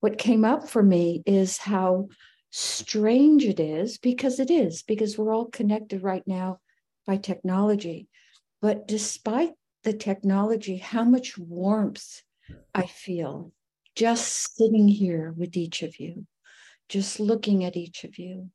what 0.00 0.16
came 0.16 0.46
up 0.46 0.70
for 0.70 0.82
me 0.82 1.22
is 1.26 1.58
how 1.58 2.08
strange 2.48 3.44
it 3.44 3.60
is 3.60 3.98
because 3.98 4.40
it 4.40 4.50
is, 4.50 4.84
because 4.84 5.18
we're 5.18 5.34
all 5.34 5.50
connected 5.50 6.02
right 6.02 6.26
now 6.26 6.60
by 7.06 7.18
technology. 7.18 8.08
But 8.62 8.88
despite 8.88 9.50
the 9.84 9.92
technology, 9.92 10.76
how 10.76 11.04
much 11.04 11.38
warmth 11.38 12.22
I 12.74 12.86
feel 12.86 13.52
just 13.94 14.56
sitting 14.56 14.88
here 14.88 15.34
with 15.36 15.56
each 15.56 15.82
of 15.82 15.98
you, 16.00 16.26
just 16.88 17.20
looking 17.20 17.64
at 17.64 17.76
each 17.76 18.04
of 18.04 18.18
you, 18.18 18.50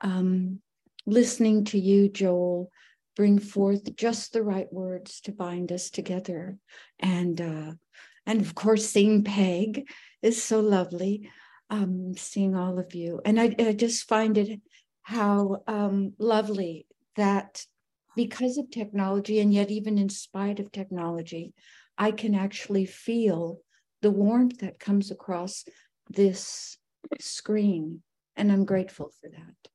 um, 0.00 0.60
listening 1.06 1.64
to 1.66 1.78
you, 1.78 2.08
Joel, 2.08 2.70
bring 3.16 3.38
forth 3.38 3.94
just 3.96 4.32
the 4.32 4.42
right 4.42 4.72
words 4.72 5.20
to 5.22 5.32
bind 5.32 5.70
us 5.72 5.90
together. 5.90 6.56
And 6.98 7.40
uh, 7.40 7.72
and 8.26 8.40
of 8.40 8.54
course, 8.54 8.88
seeing 8.88 9.24
Peg 9.24 9.88
is 10.22 10.42
so 10.42 10.60
lovely 10.60 11.30
um, 11.70 12.14
seeing 12.16 12.54
all 12.56 12.78
of 12.78 12.94
you. 12.94 13.20
And 13.24 13.40
I, 13.40 13.54
I 13.58 13.72
just 13.72 14.08
find 14.08 14.36
it 14.36 14.60
how 15.02 15.62
um, 15.66 16.12
lovely 16.18 16.86
that 17.16 17.64
because 18.16 18.58
of 18.58 18.70
technology, 18.70 19.40
and 19.40 19.52
yet 19.52 19.70
even 19.70 19.98
in 19.98 20.08
spite 20.08 20.60
of 20.60 20.72
technology, 20.72 21.54
I 21.96 22.10
can 22.12 22.34
actually 22.34 22.86
feel 22.86 23.60
the 24.02 24.10
warmth 24.10 24.58
that 24.58 24.78
comes 24.78 25.10
across 25.10 25.64
this 26.08 26.78
screen. 27.20 28.02
And 28.36 28.50
I'm 28.50 28.64
grateful 28.64 29.10
for 29.20 29.28
that. 29.30 29.70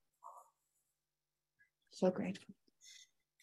So 1.91 2.09
grateful. 2.11 2.53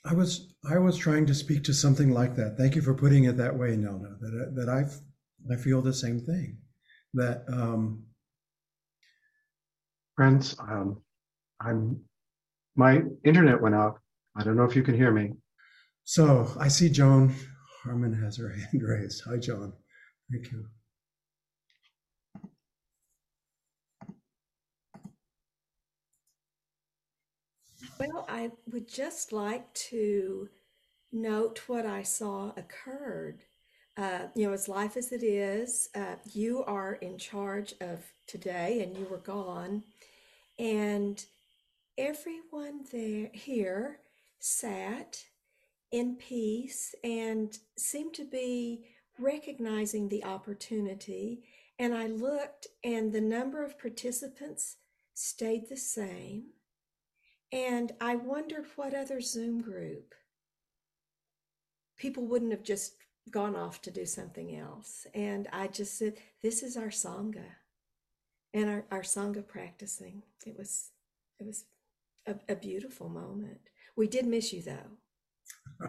I 0.05 0.15
was 0.15 0.53
I 0.69 0.79
was 0.79 0.99
trying 0.99 1.27
to 1.27 1.35
speak 1.35 1.63
to 1.65 1.73
something 1.73 2.11
like 2.11 2.35
that. 2.37 2.57
Thank 2.59 2.75
you 2.75 2.83
for 2.83 2.93
putting 2.93 3.25
it 3.25 3.37
that 3.37 3.57
way, 3.57 3.77
Nelda. 3.77 4.17
That 4.21 4.53
that 4.57 4.69
I 4.69 4.85
I 5.53 5.57
feel 5.57 5.81
the 5.81 5.95
same 5.95 6.19
thing. 6.19 6.59
That 7.15 7.45
um, 7.49 8.05
Friends, 10.17 10.55
um, 10.61 11.01
I'm 11.61 12.01
my 12.77 13.03
internet 13.25 13.61
went 13.61 13.75
out. 13.75 13.99
I 14.37 14.43
don't 14.43 14.57
know 14.57 14.65
if 14.65 14.75
you 14.77 14.83
can 14.83 14.95
hear 14.95 15.13
me. 15.13 15.33
So 16.05 16.51
I 16.59 16.69
see 16.69 16.89
Joan 16.89 17.35
Harmon 17.83 18.15
has 18.23 18.37
her 18.39 18.49
hand 18.49 18.83
raised. 18.83 19.23
Hi, 19.27 19.37
Joan. 19.37 19.73
Thank 20.31 20.51
you. 20.53 20.65
Well, 27.99 28.25
I 28.29 28.51
would 28.73 28.89
just 28.89 29.33
like 29.33 29.73
to 29.75 30.49
note 31.13 31.63
what 31.67 31.87
I 31.87 32.03
saw 32.03 32.53
occurred. 32.57 33.45
Uh, 33.97 34.29
you 34.35 34.47
know, 34.47 34.53
as 34.55 34.69
life 34.69 34.97
as 34.97 35.13
it 35.13 35.23
is, 35.23 35.91
uh, 35.95 36.17
you 36.33 36.65
are 36.65 36.95
in 36.95 37.19
charge 37.19 37.75
of 37.81 38.01
today 38.27 38.83
and 38.83 38.97
you 38.97 39.07
were 39.11 39.19
gone. 39.19 39.85
And 40.59 41.23
everyone 41.99 42.87
there 42.91 43.29
here 43.33 43.99
sat 44.45 45.23
in 45.93 46.17
peace 46.17 46.97
and 47.05 47.57
seemed 47.79 48.13
to 48.15 48.25
be 48.25 48.85
recognizing 49.19 50.09
the 50.09 50.25
opportunity. 50.25 51.45
And 51.79 51.95
I 51.95 52.09
looked, 52.09 52.67
and 52.83 53.13
the 53.13 53.21
number 53.21 53.65
of 53.65 53.79
participants 53.79 54.79
stayed 55.15 55.69
the 55.69 55.77
same. 55.77 56.47
And 57.53 57.93
I 58.01 58.17
wondered 58.17 58.67
what 58.75 58.95
other 58.95 59.21
Zoom 59.21 59.61
group 59.61 60.13
people 61.97 62.27
wouldn't 62.27 62.51
have 62.51 62.65
just 62.65 62.95
gone 63.31 63.55
off 63.55 63.81
to 63.83 63.93
do 63.93 64.05
something 64.05 64.57
else. 64.57 65.07
And 65.15 65.47
I 65.53 65.69
just 65.69 65.97
said, 65.97 66.15
this 66.43 66.65
is 66.65 66.77
our 66.77 66.89
Sangha 66.89 67.45
and 68.53 68.69
our, 68.69 68.85
our 68.91 69.03
Sangha 69.03 69.47
practicing. 69.47 70.25
It 70.45 70.59
was, 70.59 70.91
it 71.39 71.47
was 71.47 71.65
a, 72.27 72.35
a 72.49 72.57
beautiful 72.57 73.09
moment. 73.09 73.61
We 73.97 74.07
did 74.09 74.27
miss 74.27 74.53
you 74.53 74.63
though. 74.63 75.89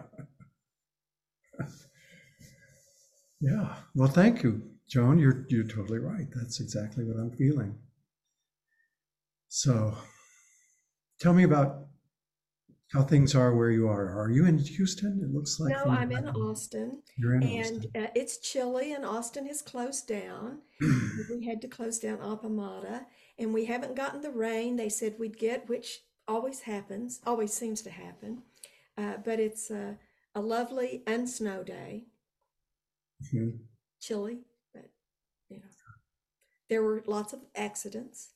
Yeah. 3.40 3.74
Well, 3.94 4.08
thank 4.08 4.42
you, 4.42 4.62
Joan. 4.88 5.18
You're 5.18 5.44
you're 5.48 5.66
totally 5.68 5.98
right. 5.98 6.26
That's 6.34 6.60
exactly 6.60 7.04
what 7.04 7.16
I'm 7.18 7.30
feeling. 7.30 7.76
So, 9.48 9.94
tell 11.20 11.34
me 11.34 11.42
about 11.44 11.86
how 12.92 13.02
things 13.02 13.34
are 13.34 13.54
where 13.54 13.70
you 13.70 13.86
are. 13.86 14.18
Are 14.18 14.30
you 14.30 14.46
in 14.46 14.56
Houston? 14.56 15.20
It 15.22 15.34
looks 15.34 15.60
like. 15.60 15.74
No, 15.74 15.84
I'm 15.92 16.10
in 16.12 16.26
Austin 16.28 17.02
You're 17.18 17.34
in 17.34 17.42
and 17.42 17.76
Austin. 17.84 18.02
uh, 18.02 18.06
it's 18.14 18.38
chilly 18.38 18.92
and 18.92 19.04
Austin 19.04 19.46
has 19.46 19.60
closed 19.60 20.08
down. 20.08 20.60
we 21.30 21.44
had 21.44 21.60
to 21.62 21.68
close 21.68 21.98
down 21.98 22.18
Appamada 22.18 23.04
and 23.38 23.52
we 23.52 23.66
haven't 23.66 23.94
gotten 23.96 24.22
the 24.22 24.30
rain 24.30 24.76
they 24.76 24.88
said 24.88 25.16
we'd 25.18 25.38
get, 25.38 25.68
which 25.68 26.00
always 26.26 26.60
happens, 26.62 27.20
always 27.26 27.52
seems 27.52 27.82
to 27.82 27.90
happen. 27.90 28.42
Uh, 28.96 29.16
but 29.24 29.40
it's 29.40 29.70
a, 29.70 29.98
a 30.34 30.40
lovely 30.40 31.02
unsnow 31.06 31.64
day, 31.64 32.04
Mhm. 33.32 33.58
chilly, 34.00 34.40
but 34.72 34.90
you 35.48 35.58
know, 35.58 35.64
there 36.68 36.82
were 36.82 37.02
lots 37.06 37.32
of 37.32 37.40
accidents, 37.54 38.30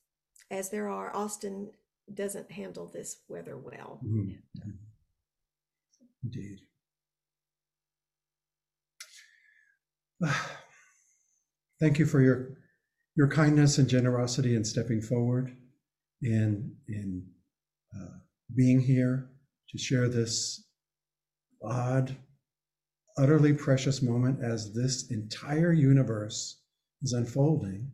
as 0.51 0.71
there 0.71 0.89
are. 0.89 1.15
Austin 1.15 1.71
doesn't 2.13 2.51
handle 2.53 2.87
this 2.87 3.19
weather 3.29 3.57
well. 3.59 4.01
Mhm. 4.05 4.43
Indeed. 6.25 6.61
Thank 11.81 11.99
you 11.99 12.07
for 12.07 12.21
your 12.21 12.59
your 13.15 13.29
kindness 13.29 13.79
and 13.79 13.89
generosity 13.89 14.55
in 14.55 14.65
stepping 14.65 15.01
forward 15.01 15.57
in 16.23 16.77
in 16.89 17.27
uh, 17.97 18.19
being 18.57 18.81
here 18.81 19.31
to 19.71 19.79
share 19.79 20.09
this 20.09 20.65
odd, 21.63 22.17
utterly 23.17 23.53
precious 23.53 24.01
moment 24.03 24.43
as 24.43 24.73
this 24.75 25.11
entire 25.11 25.73
universe 25.73 26.63
is 27.03 27.13
unfolding 27.13 27.91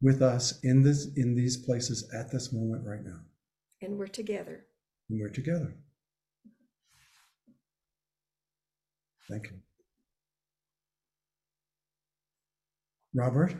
with 0.00 0.20
us 0.22 0.58
in 0.64 0.82
this 0.82 1.08
in 1.16 1.34
these 1.36 1.56
places 1.56 2.10
at 2.12 2.30
this 2.30 2.52
moment 2.52 2.84
right 2.84 3.04
now, 3.04 3.20
And 3.80 3.96
we're 3.98 4.06
together. 4.08 4.64
and 5.10 5.20
we're 5.20 5.28
together. 5.28 5.74
Thank 9.28 9.46
you. 9.50 9.58
Robert? 13.14 13.54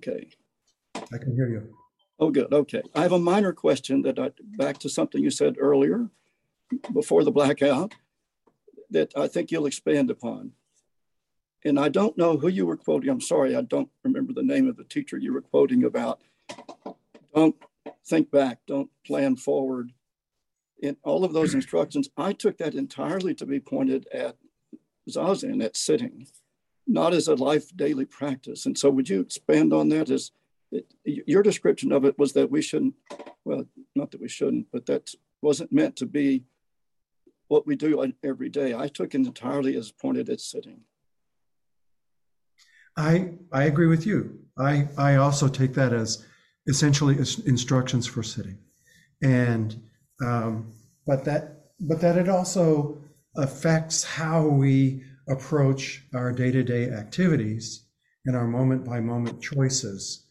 Okay. 0.00 0.30
I 0.96 1.18
can 1.18 1.34
hear 1.34 1.48
you. 1.48 1.76
Oh, 2.18 2.30
good. 2.30 2.52
Okay. 2.52 2.82
I 2.94 3.02
have 3.02 3.12
a 3.12 3.18
minor 3.18 3.52
question 3.52 4.00
that 4.02 4.18
I, 4.18 4.30
back 4.56 4.78
to 4.78 4.88
something 4.88 5.22
you 5.22 5.30
said 5.30 5.56
earlier 5.58 6.08
before 6.94 7.22
the 7.22 7.30
blackout 7.30 7.94
that 8.88 9.12
I 9.14 9.28
think 9.28 9.50
you'll 9.50 9.66
expand 9.66 10.10
upon. 10.10 10.52
And 11.66 11.78
I 11.78 11.90
don't 11.90 12.16
know 12.16 12.38
who 12.38 12.48
you 12.48 12.64
were 12.64 12.78
quoting. 12.78 13.10
I'm 13.10 13.20
sorry, 13.20 13.54
I 13.54 13.60
don't 13.60 13.90
remember 14.02 14.32
the 14.32 14.42
name 14.42 14.68
of 14.68 14.78
the 14.78 14.84
teacher 14.84 15.18
you 15.18 15.34
were 15.34 15.42
quoting 15.42 15.84
about. 15.84 16.22
Don't 17.34 17.56
think 18.06 18.30
back, 18.30 18.60
don't 18.66 18.88
plan 19.06 19.36
forward. 19.36 19.92
In 20.78 20.96
all 21.02 21.26
of 21.26 21.34
those 21.34 21.52
instructions, 21.52 22.08
I 22.16 22.32
took 22.32 22.56
that 22.56 22.74
entirely 22.74 23.34
to 23.34 23.44
be 23.44 23.60
pointed 23.60 24.08
at 24.08 24.36
Zazen, 25.10 25.62
at 25.62 25.76
sitting, 25.76 26.26
not 26.90 27.14
as 27.14 27.28
a 27.28 27.34
life 27.36 27.74
daily 27.76 28.04
practice. 28.04 28.66
And 28.66 28.76
so 28.76 28.90
would 28.90 29.08
you 29.08 29.20
expand 29.20 29.72
on 29.72 29.88
that 29.90 30.10
as 30.10 30.32
it, 30.72 30.86
your 31.04 31.42
description 31.42 31.92
of 31.92 32.04
it 32.04 32.18
was 32.18 32.32
that 32.32 32.50
we 32.50 32.62
shouldn't, 32.62 32.94
well, 33.44 33.64
not 33.94 34.10
that 34.10 34.20
we 34.20 34.28
shouldn't, 34.28 34.66
but 34.72 34.86
that 34.86 35.10
wasn't 35.40 35.72
meant 35.72 35.96
to 35.96 36.06
be 36.06 36.44
what 37.48 37.66
we 37.66 37.76
do 37.76 38.12
every 38.24 38.48
day. 38.48 38.74
I 38.74 38.88
took 38.88 39.14
it 39.14 39.18
entirely 39.18 39.76
as 39.76 39.92
pointed 39.92 40.28
at 40.28 40.40
sitting. 40.40 40.80
I 42.96 43.34
I 43.52 43.64
agree 43.64 43.86
with 43.86 44.04
you. 44.04 44.40
I 44.58 44.88
I 44.98 45.16
also 45.16 45.48
take 45.48 45.74
that 45.74 45.92
as 45.92 46.26
essentially 46.66 47.18
as 47.18 47.38
instructions 47.40 48.06
for 48.06 48.22
sitting, 48.22 48.58
and 49.22 49.80
um, 50.24 50.72
but 51.06 51.24
that 51.24 51.70
but 51.80 52.00
that 52.00 52.16
it 52.16 52.28
also 52.28 52.98
affects 53.36 54.02
how 54.04 54.46
we 54.46 55.04
approach 55.30 56.04
our 56.14 56.32
day 56.32 56.50
to 56.50 56.62
day 56.62 56.90
activities 56.90 57.86
and 58.26 58.36
our 58.36 58.46
moment 58.46 58.84
by 58.84 59.00
moment 59.00 59.40
choices 59.40 60.26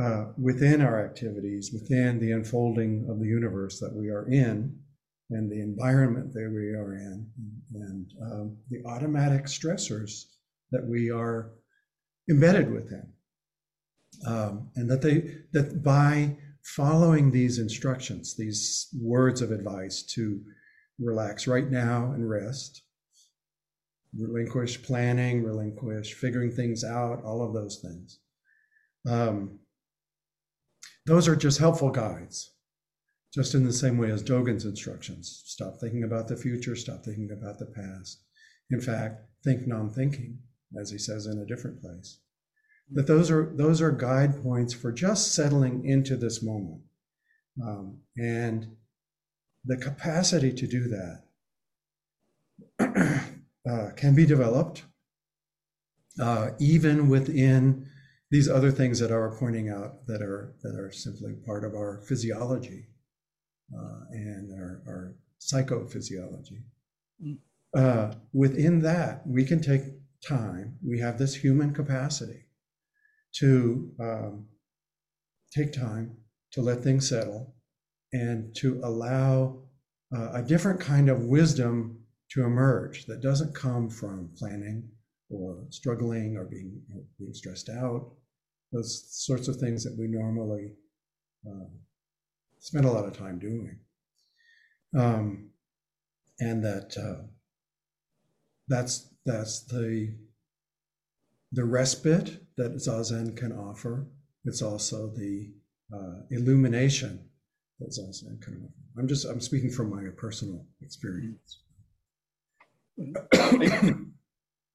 uh, 0.00 0.26
within 0.38 0.82
our 0.82 1.04
activities, 1.04 1.70
within 1.72 2.20
the 2.20 2.32
unfolding 2.32 3.06
of 3.08 3.18
the 3.18 3.26
universe 3.26 3.80
that 3.80 3.94
we 3.94 4.10
are 4.10 4.28
in, 4.28 4.78
and 5.30 5.50
the 5.50 5.60
environment 5.60 6.32
that 6.32 6.50
we 6.54 6.68
are 6.74 6.94
in, 6.94 7.26
and 7.74 8.12
um, 8.22 8.56
the 8.70 8.84
automatic 8.86 9.46
stressors 9.46 10.26
that 10.70 10.86
we 10.86 11.10
are 11.10 11.52
embedded 12.30 12.70
within. 12.70 13.12
Um, 14.26 14.70
and 14.76 14.90
that 14.90 15.02
they 15.02 15.36
that 15.52 15.82
by 15.82 16.36
following 16.62 17.30
these 17.30 17.58
instructions, 17.58 18.36
these 18.36 18.88
words 19.00 19.40
of 19.40 19.50
advice 19.50 20.02
to 20.14 20.40
relax 20.98 21.46
right 21.46 21.70
now 21.70 22.12
and 22.12 22.28
rest, 22.28 22.82
relinquish 24.18 24.82
planning, 24.82 25.42
relinquish 25.42 26.14
figuring 26.14 26.50
things 26.50 26.84
out, 26.84 27.22
all 27.24 27.42
of 27.42 27.52
those 27.52 27.80
things. 27.82 28.18
Um, 29.08 29.60
those 31.06 31.28
are 31.28 31.36
just 31.36 31.58
helpful 31.58 31.90
guides, 31.90 32.52
just 33.32 33.54
in 33.54 33.64
the 33.64 33.72
same 33.72 33.98
way 33.98 34.10
as 34.10 34.24
Dogen's 34.24 34.64
instructions. 34.64 35.42
Stop 35.46 35.78
thinking 35.80 36.02
about 36.02 36.28
the 36.28 36.36
future, 36.36 36.74
stop 36.74 37.04
thinking 37.04 37.30
about 37.30 37.58
the 37.58 37.66
past. 37.66 38.22
In 38.70 38.80
fact, 38.80 39.22
think 39.44 39.66
non-thinking, 39.66 40.38
as 40.80 40.90
he 40.90 40.98
says 40.98 41.26
in 41.26 41.38
a 41.38 41.46
different 41.46 41.80
place. 41.80 42.18
That 42.92 43.06
those 43.06 43.30
are 43.30 43.52
those 43.56 43.80
are 43.80 43.90
guide 43.90 44.42
points 44.42 44.72
for 44.72 44.92
just 44.92 45.34
settling 45.34 45.84
into 45.84 46.16
this 46.16 46.40
moment, 46.42 46.82
um, 47.60 47.98
and 48.16 48.76
the 49.64 49.76
capacity 49.76 50.52
to 50.52 50.66
do 50.68 50.88
that 50.88 51.24
uh, 53.68 53.90
can 53.96 54.14
be 54.14 54.26
developed 54.26 54.84
uh, 56.20 56.50
even 56.58 57.08
within 57.08 57.88
these 58.30 58.48
other 58.48 58.70
things 58.70 58.98
that 58.98 59.12
are 59.12 59.36
pointing 59.38 59.68
out 59.68 60.06
that 60.06 60.22
are 60.22 60.54
that 60.62 60.78
are 60.78 60.90
simply 60.90 61.34
part 61.44 61.64
of 61.64 61.74
our 61.74 62.02
physiology 62.08 62.86
uh, 63.76 64.00
and 64.10 64.52
our, 64.52 64.82
our 64.86 65.14
psychophysiology. 65.40 66.62
Mm. 67.24 67.38
Uh, 67.76 68.14
within 68.32 68.80
that, 68.80 69.26
we 69.26 69.44
can 69.44 69.60
take 69.60 69.82
time. 70.26 70.78
We 70.84 70.98
have 71.00 71.18
this 71.18 71.34
human 71.34 71.74
capacity 71.74 72.46
to 73.34 73.90
um, 74.00 74.46
take 75.54 75.72
time 75.72 76.16
to 76.52 76.62
let 76.62 76.80
things 76.82 77.08
settle 77.08 77.54
and 78.12 78.54
to 78.56 78.80
allow 78.82 79.58
uh, 80.14 80.30
a 80.32 80.42
different 80.42 80.80
kind 80.80 81.08
of 81.08 81.24
wisdom 81.24 82.05
to 82.30 82.44
emerge 82.44 83.06
that 83.06 83.22
doesn't 83.22 83.54
come 83.54 83.88
from 83.88 84.30
planning 84.36 84.88
or 85.30 85.64
struggling 85.70 86.36
or 86.36 86.44
being, 86.44 86.80
being 87.18 87.32
stressed 87.32 87.68
out, 87.68 88.12
those 88.72 89.06
sorts 89.10 89.48
of 89.48 89.56
things 89.56 89.84
that 89.84 89.96
we 89.98 90.06
normally 90.06 90.72
uh, 91.46 91.66
spend 92.58 92.84
a 92.84 92.90
lot 92.90 93.04
of 93.04 93.16
time 93.16 93.38
doing. 93.38 93.78
Um, 94.96 95.50
and 96.40 96.64
that 96.64 96.96
uh, 96.96 97.26
that's 98.68 99.08
that's 99.24 99.64
the 99.64 100.14
the 101.52 101.64
respite 101.64 102.38
that 102.56 102.74
Zazen 102.74 103.36
can 103.36 103.52
offer. 103.52 104.06
It's 104.44 104.62
also 104.62 105.08
the 105.08 105.52
uh, 105.92 106.20
illumination 106.30 107.28
that 107.80 107.90
Zazen 107.90 108.40
can 108.42 108.54
offer. 108.64 108.72
I'm 108.98 109.08
just 109.08 109.26
I'm 109.26 109.40
speaking 109.40 109.70
from 109.70 109.90
my 109.90 110.10
personal 110.16 110.66
experience. 110.80 111.60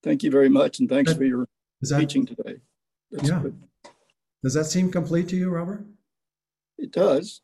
Thank 0.04 0.24
you 0.24 0.32
very 0.32 0.50
much, 0.50 0.80
and 0.80 0.90
thanks 0.90 1.14
for 1.14 1.24
your 1.24 1.48
that, 1.82 2.00
teaching 2.00 2.26
today. 2.26 2.62
That's 3.12 3.30
Yeah. 3.30 3.42
good. 3.42 3.62
does 4.44 4.54
that 4.56 4.66
seem 4.66 4.92
complete 4.92 5.28
to 5.30 5.36
you, 5.36 5.50
Robert? 5.50 5.86
It 6.78 6.92
does. 6.92 7.42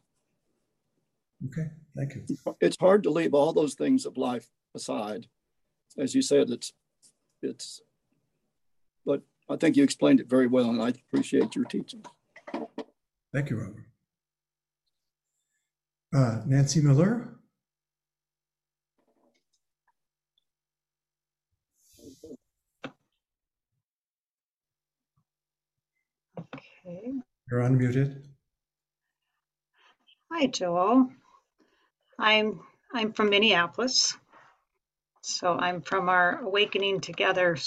Okay, 1.46 1.70
thank 1.96 2.16
you. 2.16 2.26
It's 2.60 2.78
hard 2.80 3.04
to 3.04 3.12
leave 3.12 3.34
all 3.36 3.54
those 3.54 3.76
things 3.76 4.06
of 4.06 4.18
life 4.18 4.50
aside. 4.74 5.28
As 5.98 6.16
you 6.16 6.22
said, 6.24 6.50
it's, 6.50 6.74
it's, 7.44 7.82
but 9.06 9.22
I 9.48 9.56
think 9.58 9.76
you 9.78 9.84
explained 9.84 10.20
it 10.20 10.28
very 10.30 10.48
well, 10.48 10.70
and 10.70 10.82
I 10.82 10.90
appreciate 10.90 11.56
your 11.56 11.66
teaching. 11.66 12.04
Thank 13.34 13.50
you, 13.52 13.58
Robert. 13.60 13.84
Uh, 16.14 16.42
Nancy 16.48 16.82
Miller? 16.82 17.37
Okay. 26.88 27.12
You're 27.52 27.62
unmuted. 27.62 28.24
Hi, 30.32 30.48
Joel. 30.48 31.10
I'm 32.18 32.62
I'm 32.94 33.12
from 33.12 33.30
Minneapolis. 33.30 34.18
So 35.22 35.58
I'm 35.58 35.82
from 35.82 36.08
our 36.08 36.40
Awakening 36.40 37.02
Together 37.02 37.58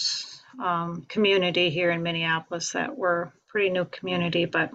um, 0.63 1.05
community 1.09 1.69
here 1.69 1.91
in 1.91 2.03
Minneapolis. 2.03 2.73
That 2.73 2.97
we're 2.97 3.25
a 3.25 3.33
pretty 3.49 3.69
new 3.69 3.85
community, 3.85 4.47
but 4.47 4.71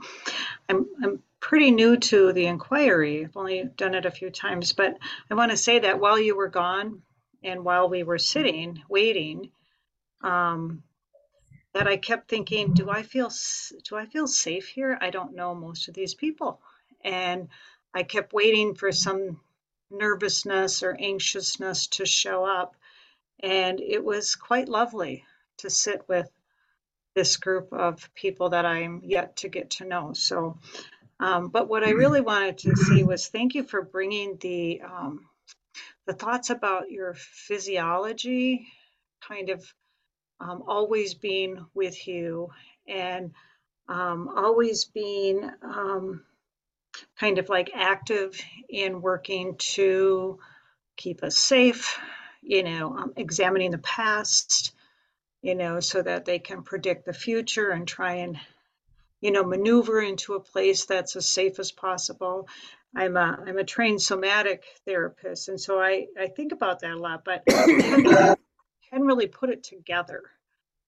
I'm 0.69 0.85
I'm 1.03 1.23
pretty 1.39 1.71
new 1.71 1.97
to 1.97 2.31
the 2.31 2.45
inquiry. 2.45 3.25
I've 3.25 3.37
only 3.37 3.63
done 3.75 3.95
it 3.95 4.05
a 4.05 4.11
few 4.11 4.29
times, 4.29 4.73
but 4.73 4.95
I 5.31 5.33
want 5.33 5.51
to 5.51 5.57
say 5.57 5.79
that 5.79 5.99
while 5.99 6.19
you 6.19 6.35
were 6.35 6.49
gone 6.49 7.01
and 7.43 7.63
while 7.63 7.89
we 7.89 8.03
were 8.03 8.19
sitting 8.19 8.83
waiting, 8.89 9.49
um, 10.21 10.83
that 11.75 11.87
I 11.87 11.97
kept 11.97 12.29
thinking, 12.29 12.73
do 12.73 12.89
I 12.89 13.03
feel 13.03 13.29
do 13.83 13.97
I 13.97 14.05
feel 14.05 14.27
safe 14.27 14.65
here? 14.65 14.97
I 15.01 15.09
don't 15.09 15.35
know 15.35 15.53
most 15.53 15.89
of 15.89 15.93
these 15.93 16.13
people, 16.13 16.61
and 17.03 17.49
I 17.93 18.03
kept 18.03 18.31
waiting 18.31 18.75
for 18.75 18.93
some 18.93 19.41
nervousness 19.91 20.83
or 20.83 20.95
anxiousness 20.97 21.87
to 21.87 22.05
show 22.05 22.45
up, 22.45 22.77
and 23.41 23.81
it 23.81 24.01
was 24.01 24.37
quite 24.37 24.69
lovely 24.69 25.25
to 25.57 25.69
sit 25.69 26.07
with 26.07 26.31
this 27.13 27.35
group 27.35 27.73
of 27.73 28.09
people 28.15 28.51
that 28.51 28.65
I'm 28.65 29.01
yet 29.03 29.35
to 29.37 29.49
get 29.49 29.71
to 29.71 29.85
know. 29.85 30.13
So, 30.13 30.57
um, 31.19 31.49
but 31.49 31.67
what 31.67 31.83
I 31.83 31.89
really 31.89 32.21
wanted 32.21 32.57
to 32.59 32.75
say 32.77 33.03
was 33.03 33.27
thank 33.27 33.53
you 33.53 33.65
for 33.65 33.81
bringing 33.81 34.37
the 34.37 34.81
um, 34.81 35.27
the 36.05 36.13
thoughts 36.13 36.51
about 36.51 36.89
your 36.89 37.15
physiology 37.15 38.65
kind 39.19 39.49
of 39.49 39.73
um, 40.39 40.63
always 40.67 41.13
being 41.13 41.65
with 41.73 42.07
you 42.07 42.49
and 42.87 43.31
um, 43.87 44.29
always 44.35 44.85
being 44.85 45.49
um, 45.61 46.23
kind 47.19 47.37
of 47.37 47.49
like 47.49 47.71
active 47.73 48.39
in 48.69 49.01
working 49.01 49.55
to 49.57 50.39
keep 50.97 51.23
us 51.23 51.37
safe, 51.37 51.99
you 52.41 52.63
know, 52.63 52.97
um, 52.97 53.13
examining 53.15 53.71
the 53.71 53.77
past, 53.79 54.73
you 55.41 55.55
know, 55.55 55.79
so 55.79 56.01
that 56.01 56.25
they 56.25 56.39
can 56.39 56.63
predict 56.63 57.05
the 57.05 57.13
future 57.13 57.69
and 57.69 57.87
try 57.87 58.15
and, 58.15 58.39
you 59.21 59.31
know, 59.31 59.43
maneuver 59.43 60.01
into 60.01 60.33
a 60.33 60.39
place 60.39 60.85
that's 60.85 61.15
as 61.15 61.27
safe 61.27 61.59
as 61.59 61.71
possible. 61.71 62.47
I'm 62.95 63.17
a 63.17 63.43
I'm 63.45 63.57
a 63.57 63.63
trained 63.63 64.01
somatic 64.01 64.63
therapist, 64.85 65.49
and 65.49 65.59
so 65.59 65.79
I 65.79 66.07
I 66.17 66.27
think 66.27 66.53
about 66.53 66.79
that 66.79 66.91
a 66.91 66.97
lot, 66.97 67.25
but 67.25 67.43
Hadn't 68.91 69.07
really 69.07 69.27
put 69.27 69.49
it 69.49 69.63
together 69.63 70.23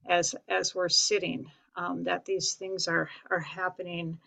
as 0.07 0.35
as 0.47 0.73
we're 0.73 0.89
sitting 0.89 1.51
um, 1.75 2.03
that 2.05 2.25
these 2.25 2.53
things 2.53 2.87
are 2.87 3.09
are 3.29 3.39
happening 3.39 4.19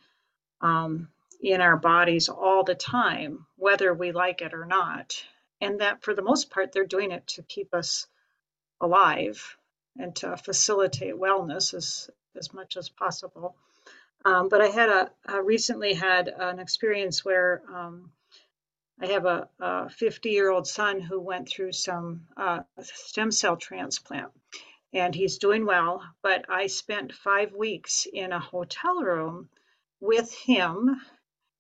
um, 0.61 1.09
in 1.41 1.61
our 1.61 1.77
bodies 1.77 2.29
all 2.29 2.65
the 2.65 2.75
time, 2.75 3.47
whether 3.57 3.95
we 3.95 4.13
like 4.13 4.43
it 4.43 4.53
or 4.53 4.67
not, 4.67 5.23
and 5.61 5.81
that 5.81 6.03
for 6.03 6.15
the 6.15 6.23
most 6.23 6.51
part 6.51 6.73
they're 6.73 6.85
doing 6.87 7.13
it 7.13 7.27
to 7.27 7.43
keep 7.43 7.75
us 7.75 8.07
alive 8.81 9.57
and 9.99 10.15
to 10.17 10.37
facilitate 10.37 11.15
wellness 11.15 11.75
as 11.75 12.11
as 12.37 12.53
much 12.55 12.77
as 12.77 12.89
possible. 12.89 13.57
Um, 14.25 14.49
but 14.49 14.61
I 14.61 14.67
had 14.67 15.11
a 15.27 15.43
recently 15.43 15.95
had 15.95 16.29
an 16.29 16.59
experience 16.59 17.25
where 17.25 17.63
um, 17.73 18.13
I 19.01 19.07
have 19.07 19.25
a 19.25 19.89
50 19.91 20.29
year 20.31 20.51
old 20.51 20.67
son 20.67 21.01
who 21.01 21.21
went 21.21 21.49
through 21.49 21.73
some 21.73 22.27
uh, 22.37 22.61
stem 22.83 23.31
cell 23.31 23.57
transplant 23.57 24.33
and 24.93 25.15
he's 25.15 25.39
doing 25.39 25.65
well. 25.65 26.05
But 26.23 26.45
I 26.49 26.67
spent 26.67 27.13
five 27.13 27.53
weeks 27.55 28.07
in 28.13 28.33
a 28.33 28.41
hotel 28.41 29.03
room 29.03 29.49
with 30.01 30.33
him 30.33 31.01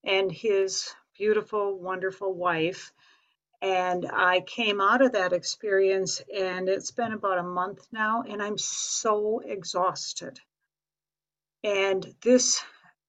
and 0.04 0.30
his 0.30 0.92
beautiful, 1.16 1.78
wonderful 1.78 2.34
wife. 2.34 2.92
And 3.62 4.06
I 4.10 4.40
came 4.40 4.80
out 4.80 5.02
of 5.02 5.12
that 5.12 5.34
experience, 5.34 6.22
and 6.34 6.66
it's 6.66 6.92
been 6.92 7.12
about 7.12 7.36
a 7.36 7.42
month 7.42 7.86
now, 7.92 8.22
and 8.26 8.42
I'm 8.42 8.56
so 8.56 9.40
exhausted. 9.40 10.40
And 11.62 12.14
this, 12.22 12.62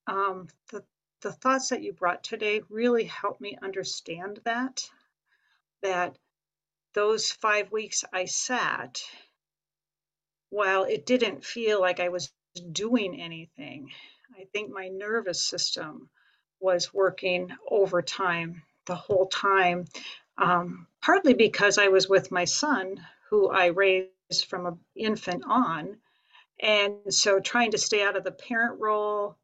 um, 0.08 0.50
the, 0.72 0.84
the 1.22 1.32
thoughts 1.32 1.70
that 1.70 1.84
you 1.84 1.94
brought 1.94 2.24
today 2.24 2.62
really 2.70 3.06
helped 3.06 3.42
me 3.42 3.58
understand 3.62 4.40
that, 4.44 4.90
that 5.84 6.18
those 6.94 7.32
five 7.32 7.72
weeks 7.72 8.04
I 8.12 8.26
sat 8.26 9.02
while 10.50 10.84
it 10.84 11.06
didn't 11.06 11.46
feel 11.46 11.80
like 11.80 12.00
I 12.00 12.10
was 12.10 12.32
doing 12.72 13.20
anything, 13.20 13.90
I 14.38 14.46
think 14.52 14.72
my 14.72 14.90
nervous 14.90 15.44
system 15.44 16.10
was 16.60 16.94
working 16.94 17.50
overtime 17.70 18.62
the 18.86 18.96
whole 18.96 19.28
time, 19.28 19.86
um, 20.38 20.88
partly 21.02 21.34
because 21.34 21.78
I 21.78 21.88
was 21.88 22.10
with 22.10 22.32
my 22.32 22.46
son, 22.46 23.06
who 23.30 23.50
I 23.50 23.68
raised 23.68 24.46
from 24.48 24.66
an 24.66 24.80
infant 24.96 25.44
on. 25.48 25.98
And 26.60 27.14
so 27.14 27.40
trying 27.40 27.72
to 27.72 27.78
stay 27.78 28.04
out 28.04 28.18
of 28.18 28.24
the 28.24 28.32
parent 28.32 28.80
role, 28.80 29.38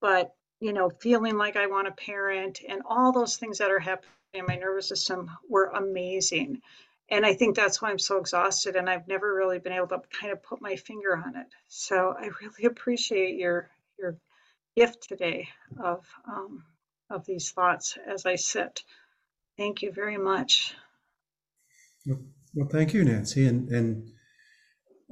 but 0.00 0.34
you 0.62 0.72
know, 0.72 0.88
feeling 0.88 1.36
like 1.36 1.56
I 1.56 1.66
want 1.66 1.86
to 1.86 2.04
parent 2.04 2.60
and 2.66 2.82
all 2.86 3.12
those 3.12 3.36
things 3.36 3.58
that 3.58 3.70
are 3.70 3.78
happening 3.78 4.10
in 4.34 4.46
my 4.46 4.56
nervous 4.56 4.88
system 4.88 5.30
were 5.48 5.66
amazing 5.66 6.62
and 7.12 7.26
I 7.26 7.34
think 7.34 7.54
that's 7.54 7.82
why 7.82 7.90
I'm 7.90 7.98
so 7.98 8.16
exhausted 8.16 8.74
and 8.74 8.88
I've 8.88 9.06
never 9.06 9.34
really 9.34 9.58
been 9.58 9.74
able 9.74 9.88
to 9.88 10.00
kind 10.18 10.32
of 10.32 10.42
put 10.42 10.62
my 10.62 10.76
finger 10.76 11.14
on 11.14 11.36
it. 11.36 11.46
So 11.68 12.14
I 12.18 12.30
really 12.40 12.64
appreciate 12.64 13.36
your 13.36 13.70
your 13.98 14.16
gift 14.74 15.08
today 15.08 15.48
of 15.78 16.06
um, 16.26 16.64
of 17.10 17.26
these 17.26 17.50
thoughts 17.50 17.98
as 18.06 18.24
I 18.24 18.36
sit. 18.36 18.82
Thank 19.58 19.82
you 19.82 19.92
very 19.92 20.16
much. 20.16 20.74
Well, 22.06 22.20
well, 22.54 22.68
thank 22.68 22.94
you, 22.94 23.04
Nancy, 23.04 23.46
and 23.46 23.68
and 23.68 24.10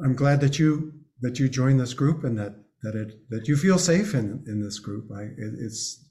I'm 0.03 0.15
glad 0.15 0.41
that 0.41 0.59
you 0.59 0.95
that 1.21 1.39
you 1.39 1.51
joined 1.51 1.81
this 1.81 1.93
group 1.93 2.25
and 2.25 2.39
that 2.39 2.55
that 2.83 2.95
it 2.95 3.29
that 3.31 3.49
you 3.49 3.57
feel 3.57 3.79
safe 3.79 4.15
in 4.15 4.45
in 4.47 4.63
this 4.63 4.79
group. 4.79 5.11
I 5.15 5.23
it, 5.23 5.55
it's 5.59 6.05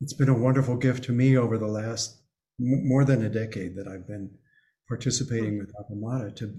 it's 0.00 0.14
been 0.14 0.28
a 0.28 0.38
wonderful 0.38 0.76
gift 0.76 1.04
to 1.04 1.12
me 1.12 1.36
over 1.36 1.58
the 1.58 1.66
last 1.66 2.20
m- 2.60 2.86
more 2.88 3.04
than 3.04 3.24
a 3.24 3.28
decade 3.28 3.76
that 3.76 3.88
I've 3.88 4.06
been 4.06 4.30
participating 4.88 5.58
with 5.58 5.72
Appamada 5.74 6.34
to 6.36 6.54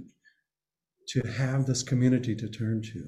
to 1.10 1.28
have 1.28 1.66
this 1.66 1.84
community 1.84 2.36
to 2.36 2.50
turn 2.50 2.82
to. 2.82 3.08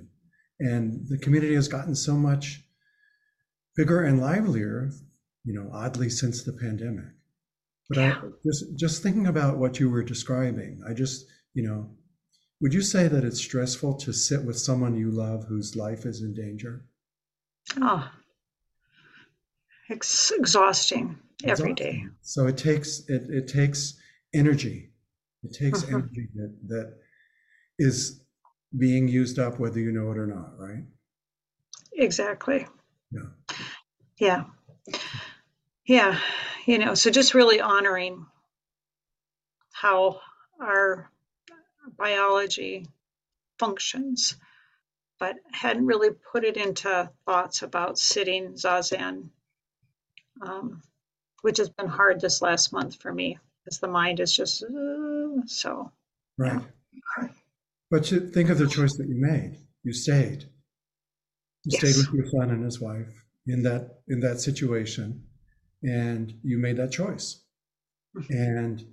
And 0.59 1.07
the 1.07 1.17
community 1.17 1.55
has 1.55 1.67
gotten 1.67 1.95
so 1.95 2.15
much 2.15 2.63
bigger 3.75 4.03
and 4.03 4.19
livelier, 4.19 4.91
you 5.43 5.53
know, 5.53 5.69
oddly 5.73 6.09
since 6.09 6.43
the 6.43 6.53
pandemic. 6.53 7.05
But 7.89 7.99
I 7.99 8.17
just 8.45 8.65
just 8.75 9.03
thinking 9.03 9.27
about 9.27 9.57
what 9.57 9.79
you 9.79 9.89
were 9.89 10.03
describing, 10.03 10.81
I 10.87 10.93
just, 10.93 11.25
you 11.53 11.63
know, 11.63 11.89
would 12.61 12.73
you 12.73 12.81
say 12.81 13.07
that 13.07 13.23
it's 13.23 13.39
stressful 13.39 13.95
to 13.95 14.13
sit 14.13 14.43
with 14.43 14.57
someone 14.57 14.95
you 14.95 15.11
love 15.11 15.45
whose 15.45 15.75
life 15.75 16.05
is 16.05 16.21
in 16.21 16.33
danger? 16.33 16.85
Oh, 17.81 18.09
it's 19.89 20.31
exhausting 20.31 21.17
every 21.43 21.73
day. 21.73 22.05
So 22.21 22.47
it 22.47 22.57
takes 22.57 22.99
it 23.07 23.29
it 23.29 23.47
takes 23.47 23.95
energy. 24.33 24.91
It 25.43 25.53
takes 25.53 25.83
Mhm. 25.83 25.93
energy 25.93 26.29
that 26.35 26.55
that 26.67 26.97
is 27.77 28.21
being 28.77 29.07
used 29.07 29.39
up 29.39 29.59
whether 29.59 29.79
you 29.79 29.91
know 29.91 30.11
it 30.11 30.17
or 30.17 30.27
not, 30.27 30.57
right? 30.57 30.83
Exactly. 31.93 32.67
Yeah. 33.11 33.29
Yeah. 34.17 34.45
Yeah. 35.85 36.19
You 36.65 36.79
know, 36.79 36.95
so 36.95 37.09
just 37.09 37.33
really 37.33 37.61
honoring 37.61 38.25
how 39.71 40.19
our 40.59 41.09
biology 41.97 42.87
functions, 43.59 44.35
but 45.19 45.35
hadn't 45.51 45.85
really 45.85 46.09
put 46.31 46.43
it 46.43 46.57
into 46.57 47.09
thoughts 47.25 47.61
about 47.61 47.97
sitting 47.97 48.53
zazen, 48.53 49.29
um, 50.41 50.81
which 51.41 51.57
has 51.57 51.69
been 51.69 51.87
hard 51.87 52.21
this 52.21 52.41
last 52.41 52.71
month 52.71 52.95
for 53.01 53.13
me 53.13 53.39
because 53.63 53.79
the 53.79 53.87
mind 53.87 54.19
is 54.19 54.35
just 54.35 54.63
uh, 54.63 55.45
so. 55.45 55.91
Right. 56.37 56.61
But 57.89 58.11
you 58.11 58.29
think 58.29 58.49
of 58.49 58.57
the 58.57 58.67
choice 58.67 58.97
that 58.97 59.07
you 59.07 59.15
made. 59.15 59.57
You 59.83 59.93
stayed. 59.93 60.45
You 61.63 61.77
stayed 61.77 61.95
with 61.97 62.13
your 62.13 62.27
son 62.27 62.51
and 62.51 62.63
his 62.63 62.79
wife 62.79 63.23
in 63.45 63.63
that 63.63 63.99
in 64.07 64.19
that 64.21 64.39
situation, 64.39 65.23
and 65.83 66.33
you 66.43 66.57
made 66.57 66.77
that 66.77 66.91
choice. 66.91 67.43
And 68.29 68.83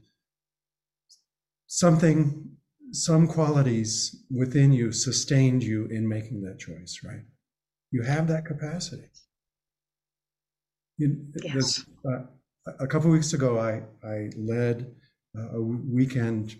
something, 1.66 2.57
some 2.95 3.26
qualities 3.26 4.24
within 4.30 4.72
you 4.72 4.92
sustained 4.92 5.62
you 5.64 5.86
in 5.86 6.09
making 6.09 6.42
that 6.42 6.59
choice, 6.59 7.01
right? 7.05 7.24
You 7.90 8.03
have 8.03 8.28
that 8.28 8.45
capacity. 8.47 9.09
You- 10.97 11.26
Yes. 11.42 11.55
this, 11.55 11.86
uh, 12.05 12.26
A 12.80 12.86
couple 12.86 13.11
weeks 13.11 13.34
ago, 13.34 13.59
I, 13.59 13.82
I 14.07 14.30
led 14.38 14.95
a 15.34 15.61
weekend, 15.61 16.57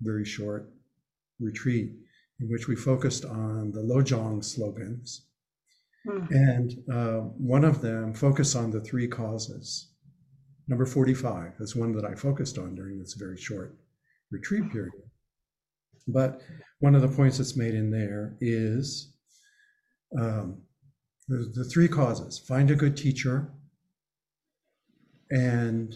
very 0.00 0.24
short 0.24 0.70
retreat 1.40 1.92
in 2.40 2.48
which 2.48 2.68
we 2.68 2.76
focused 2.76 3.24
on 3.24 3.72
the 3.72 3.80
Lojong 3.82 4.44
slogans. 4.44 5.26
Hmm. 6.06 6.26
And 6.30 6.84
uh, 6.92 7.20
one 7.56 7.64
of 7.64 7.80
them 7.80 8.14
focused 8.14 8.54
on 8.54 8.70
the 8.70 8.80
three 8.80 9.08
causes. 9.08 9.90
Number 10.68 10.86
45 10.86 11.54
is 11.60 11.74
one 11.74 11.92
that 11.92 12.04
I 12.04 12.14
focused 12.14 12.58
on 12.58 12.74
during 12.76 12.98
this 12.98 13.14
very 13.14 13.36
short 13.38 13.76
retreat 14.30 14.70
period. 14.70 14.92
But 16.08 16.40
one 16.80 16.94
of 16.94 17.02
the 17.02 17.08
points 17.08 17.38
that's 17.38 17.56
made 17.56 17.74
in 17.74 17.90
there 17.90 18.36
is 18.40 19.12
um, 20.18 20.62
the, 21.28 21.52
the 21.54 21.64
three 21.64 21.88
causes 21.88 22.38
find 22.38 22.70
a 22.70 22.74
good 22.74 22.96
teacher 22.96 23.52
and 25.30 25.94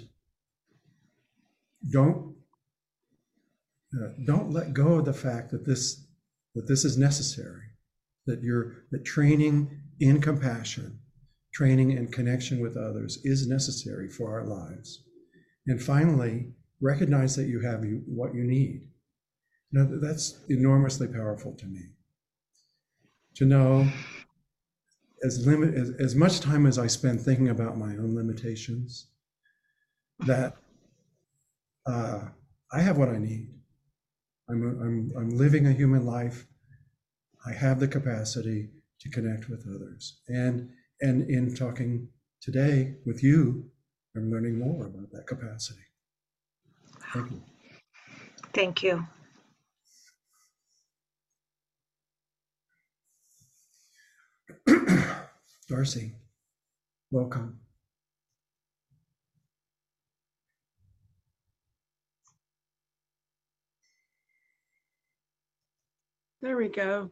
don't 1.91 2.35
uh, 3.95 4.09
don't 4.27 4.51
let 4.51 4.75
go 4.75 4.99
of 4.99 5.07
the 5.07 5.13
fact 5.13 5.51
that 5.51 5.67
this 5.67 6.07
that 6.55 6.69
this 6.69 6.85
is 6.85 6.99
necessary 6.99 7.63
that 8.27 8.43
you're 8.43 8.85
that 8.91 9.05
training 9.05 9.81
in 10.01 10.21
compassion 10.21 10.99
training 11.53 11.93
and 11.93 12.13
connection 12.13 12.61
with 12.61 12.77
others 12.77 13.19
is 13.25 13.47
necessary 13.47 14.09
for 14.09 14.33
our 14.33 14.47
lives. 14.47 15.05
And 15.67 15.81
finally 15.81 16.53
recognize 16.81 17.37
that 17.37 17.47
you 17.47 17.61
have 17.61 17.85
you, 17.85 18.03
what 18.07 18.35
you 18.35 18.45
need 18.45 18.89
now 19.73 19.87
that's 19.91 20.41
enormously 20.49 21.09
powerful 21.09 21.53
to 21.55 21.67
me 21.67 21.81
to 23.35 23.45
know 23.45 23.89
as 25.25 25.47
limit 25.47 25.75
as, 25.75 25.91
as 25.99 26.15
much 26.15 26.41
time 26.41 26.67
as 26.67 26.79
i 26.79 26.87
spend 26.87 27.21
thinking 27.21 27.49
about 27.49 27.77
my 27.77 27.93
own 27.97 28.15
limitations 28.15 29.09
that 30.21 30.57
uh, 31.87 32.29
i 32.73 32.81
have 32.81 32.97
what 32.99 33.09
i 33.09 33.19
need 33.19 33.49
I'm, 34.49 34.63
I'm, 34.63 35.13
I'm 35.17 35.31
living 35.31 35.67
a 35.67 35.73
human 35.73 36.05
life. 36.05 36.47
I 37.47 37.53
have 37.53 37.81
the 37.81 37.89
capacity 37.89 38.71
to 39.01 39.11
connect 39.11 39.49
with 39.49 39.67
others. 39.67 40.21
And, 40.29 40.71
and 41.01 41.29
in 41.29 41.55
talking 41.55 42.09
today 42.41 42.97
with 43.07 43.23
you, 43.23 43.71
I'm 44.15 44.31
learning 44.31 44.59
more 44.59 44.87
about 44.87 45.11
that 45.13 45.27
capacity. 45.27 45.83
Thank 47.13 47.31
you. 47.31 47.43
Thank 48.53 48.83
you. 48.83 49.07
Darcy, 55.73 56.13
welcome. 57.11 57.59
There 66.43 66.59
we 66.59 66.69
go. 66.69 67.11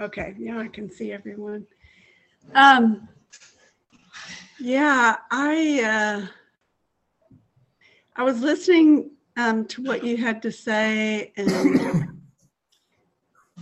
Okay, 0.00 0.34
now 0.36 0.58
I 0.58 0.66
can 0.66 0.90
see 0.90 1.12
everyone. 1.12 1.64
Um, 2.56 3.08
yeah, 4.58 5.18
I 5.30 5.80
uh, 5.84 6.26
I 8.16 8.24
was 8.24 8.40
listening 8.40 9.12
um, 9.36 9.66
to 9.66 9.82
what 9.84 10.02
you 10.02 10.16
had 10.16 10.42
to 10.42 10.50
say, 10.50 11.32
and 11.36 12.08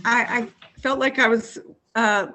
I, 0.03 0.39
I 0.39 0.47
felt 0.81 0.97
like 0.97 1.19
I 1.19 1.27
was 1.27 1.59
uh, 1.95 2.27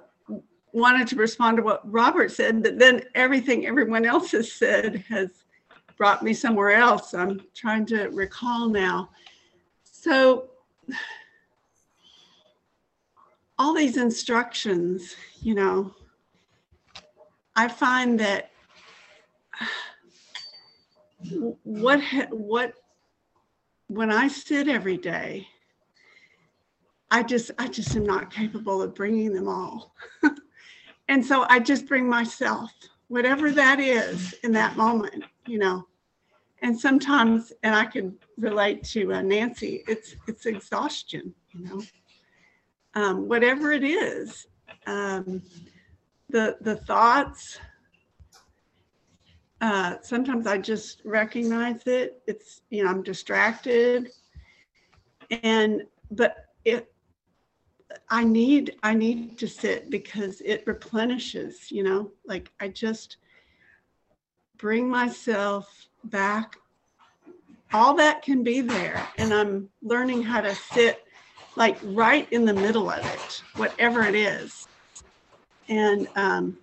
wanted 0.72 1.09
to 1.09 1.16
respond 1.16 1.57
to 1.57 1.62
what 1.62 1.90
Robert 1.90 2.30
said, 2.30 2.62
but 2.62 2.78
then 2.78 3.02
everything 3.14 3.66
everyone 3.66 4.04
else 4.04 4.32
has 4.32 4.52
said 4.52 5.04
has 5.09 5.30
brought 5.96 6.22
me 6.22 6.34
somewhere 6.34 6.72
else. 6.72 7.14
I'm 7.14 7.40
trying 7.54 7.86
to 7.86 8.09
recall 8.09 8.68
now. 8.68 9.11
So 9.84 10.50
all 13.59 13.74
these 13.74 13.96
instructions, 13.96 15.16
you 15.40 15.54
know, 15.54 15.94
I 17.54 17.68
find 17.68 18.20
that 18.20 18.50
what 21.62 22.02
ha- 22.02 22.28
what 22.30 22.74
when 23.88 24.11
I 24.12 24.28
sit 24.28 24.68
every 24.68 24.98
day, 24.98 25.48
I 27.11 27.22
just 27.22 27.50
I 27.59 27.68
just 27.68 27.94
am 27.96 28.04
not 28.04 28.32
capable 28.32 28.82
of 28.82 28.94
bringing 28.94 29.32
them 29.32 29.48
all. 29.48 29.94
and 31.09 31.24
so 31.24 31.46
I 31.48 31.61
just 31.61 31.86
bring 31.86 32.09
myself, 32.09 32.72
whatever 33.09 33.50
that 33.52 33.78
is 33.78 34.34
in 34.42 34.52
that 34.52 34.76
moment, 34.76 35.24
you 35.46 35.59
know. 35.59 35.86
And 36.62 36.78
sometimes, 36.78 37.52
and 37.62 37.74
I 37.74 37.84
can 37.84 38.16
relate 38.38 38.82
to 38.84 39.12
uh, 39.12 39.22
Nancy, 39.22 39.84
it's 39.86 40.16
it's 40.26 40.46
exhaustion, 40.46 41.34
you 41.52 41.64
know. 41.64 41.82
Um, 42.94 43.28
whatever 43.28 43.72
it 43.72 43.84
is, 43.84 44.46
um, 44.86 45.42
the 46.30 46.57
the 46.61 46.76
thoughts. 46.76 47.59
Uh, 49.61 49.96
sometimes 50.02 50.46
I 50.46 50.59
just 50.59 51.00
recognize 51.04 51.86
it. 51.86 52.22
It's 52.26 52.62
you 52.70 52.84
know 52.84 52.90
I'm 52.90 53.02
distracted, 53.02 54.11
and 55.30 55.82
but 56.11 56.46
it 56.64 56.92
I 58.09 58.24
need 58.24 58.76
I 58.82 58.95
need 58.95 59.39
to 59.39 59.49
sit 59.49 59.91
because 59.91 60.41
it 60.41 60.64
replenishes. 60.66 61.70
You 61.70 61.82
know, 61.84 62.11
like 62.24 62.53
I 62.61 62.68
just 62.68 63.16
bring 64.57 64.89
myself 64.89 65.89
back. 66.05 66.57
All 67.72 67.95
that 67.95 68.22
can 68.22 68.43
be 68.43 68.61
there, 68.61 69.07
and 69.18 69.32
I'm 69.32 69.68
learning 69.82 70.22
how 70.22 70.41
to 70.41 70.55
sit 70.55 71.05
like 71.57 71.78
right 71.82 72.30
in 72.32 72.45
the 72.45 72.55
middle 72.55 72.91
of 72.91 73.05
it, 73.05 73.43
whatever 73.57 74.03
it 74.03 74.14
is. 74.14 74.68
And 75.68 76.07
um, 76.14 76.59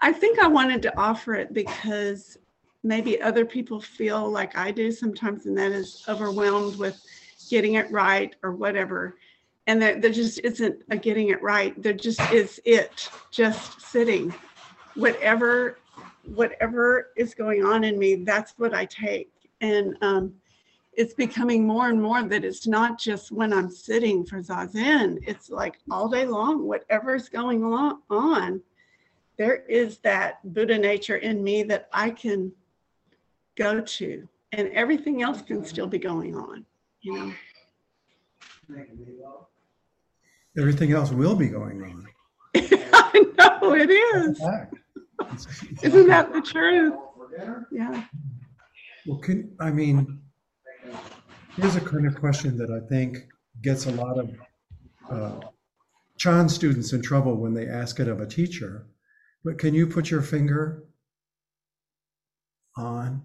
I 0.00 0.12
think 0.12 0.38
I 0.38 0.46
wanted 0.46 0.82
to 0.82 0.98
offer 0.98 1.34
it 1.34 1.52
because 1.52 2.38
maybe 2.84 3.20
other 3.20 3.44
people 3.44 3.80
feel 3.80 4.30
like 4.30 4.56
I 4.56 4.70
do 4.70 4.92
sometimes, 4.92 5.46
and 5.46 5.58
that 5.58 5.72
is 5.72 6.04
overwhelmed 6.08 6.76
with 6.76 7.00
getting 7.48 7.74
it 7.74 7.90
right 7.90 8.34
or 8.42 8.52
whatever. 8.52 9.16
And 9.66 9.80
there, 9.82 10.00
there 10.00 10.10
just 10.10 10.40
isn't 10.40 10.82
a 10.90 10.96
getting 10.96 11.28
it 11.28 11.42
right. 11.42 11.80
There 11.82 11.92
just 11.92 12.20
is 12.32 12.60
it, 12.64 13.10
just 13.30 13.80
sitting. 13.80 14.34
Whatever, 14.94 15.78
whatever 16.24 17.08
is 17.16 17.34
going 17.34 17.64
on 17.64 17.84
in 17.84 17.98
me, 17.98 18.16
that's 18.16 18.54
what 18.56 18.74
I 18.74 18.86
take. 18.86 19.30
And 19.60 19.96
um, 20.00 20.34
it's 20.94 21.14
becoming 21.14 21.66
more 21.66 21.88
and 21.88 22.02
more 22.02 22.22
that 22.22 22.44
it's 22.44 22.66
not 22.66 22.98
just 22.98 23.30
when 23.30 23.52
I'm 23.52 23.70
sitting 23.70 24.24
for 24.24 24.42
zazen. 24.42 25.18
It's 25.26 25.50
like 25.50 25.78
all 25.90 26.08
day 26.08 26.26
long, 26.26 26.66
whatever's 26.66 27.28
going 27.28 27.62
on, 27.62 28.60
there 29.36 29.62
is 29.68 29.98
that 29.98 30.40
Buddha 30.52 30.76
nature 30.76 31.16
in 31.16 31.44
me 31.44 31.62
that 31.62 31.88
I 31.92 32.10
can 32.10 32.52
go 33.56 33.80
to, 33.80 34.28
and 34.52 34.68
everything 34.72 35.22
else 35.22 35.40
can 35.40 35.64
still 35.64 35.86
be 35.86 35.98
going 35.98 36.34
on, 36.34 36.66
you 37.02 37.12
know. 37.18 37.32
Everything 40.58 40.92
else 40.92 41.10
will 41.10 41.36
be 41.36 41.48
going 41.48 41.82
on. 41.82 42.06
I 42.56 43.24
know 43.38 43.74
it 43.74 43.90
is. 43.90 44.38
Fact. 44.38 44.74
It's- 45.20 45.46
it's 45.70 45.84
Isn't 45.84 46.08
that 46.08 46.32
the 46.32 46.40
truth? 46.40 46.94
Yeah. 47.70 48.04
Well, 49.06 49.18
can, 49.18 49.54
I 49.60 49.70
mean, 49.70 50.20
here's 51.56 51.76
a 51.76 51.80
kind 51.80 52.06
of 52.06 52.16
question 52.16 52.56
that 52.58 52.70
I 52.70 52.86
think 52.88 53.18
gets 53.62 53.86
a 53.86 53.92
lot 53.92 54.18
of 54.18 54.30
uh, 55.10 55.40
Chan 56.18 56.48
students 56.48 56.92
in 56.92 57.02
trouble 57.02 57.36
when 57.36 57.54
they 57.54 57.68
ask 57.68 58.00
it 58.00 58.08
of 58.08 58.20
a 58.20 58.26
teacher. 58.26 58.86
But 59.44 59.58
can 59.58 59.74
you 59.74 59.86
put 59.86 60.10
your 60.10 60.22
finger 60.22 60.84
on 62.76 63.22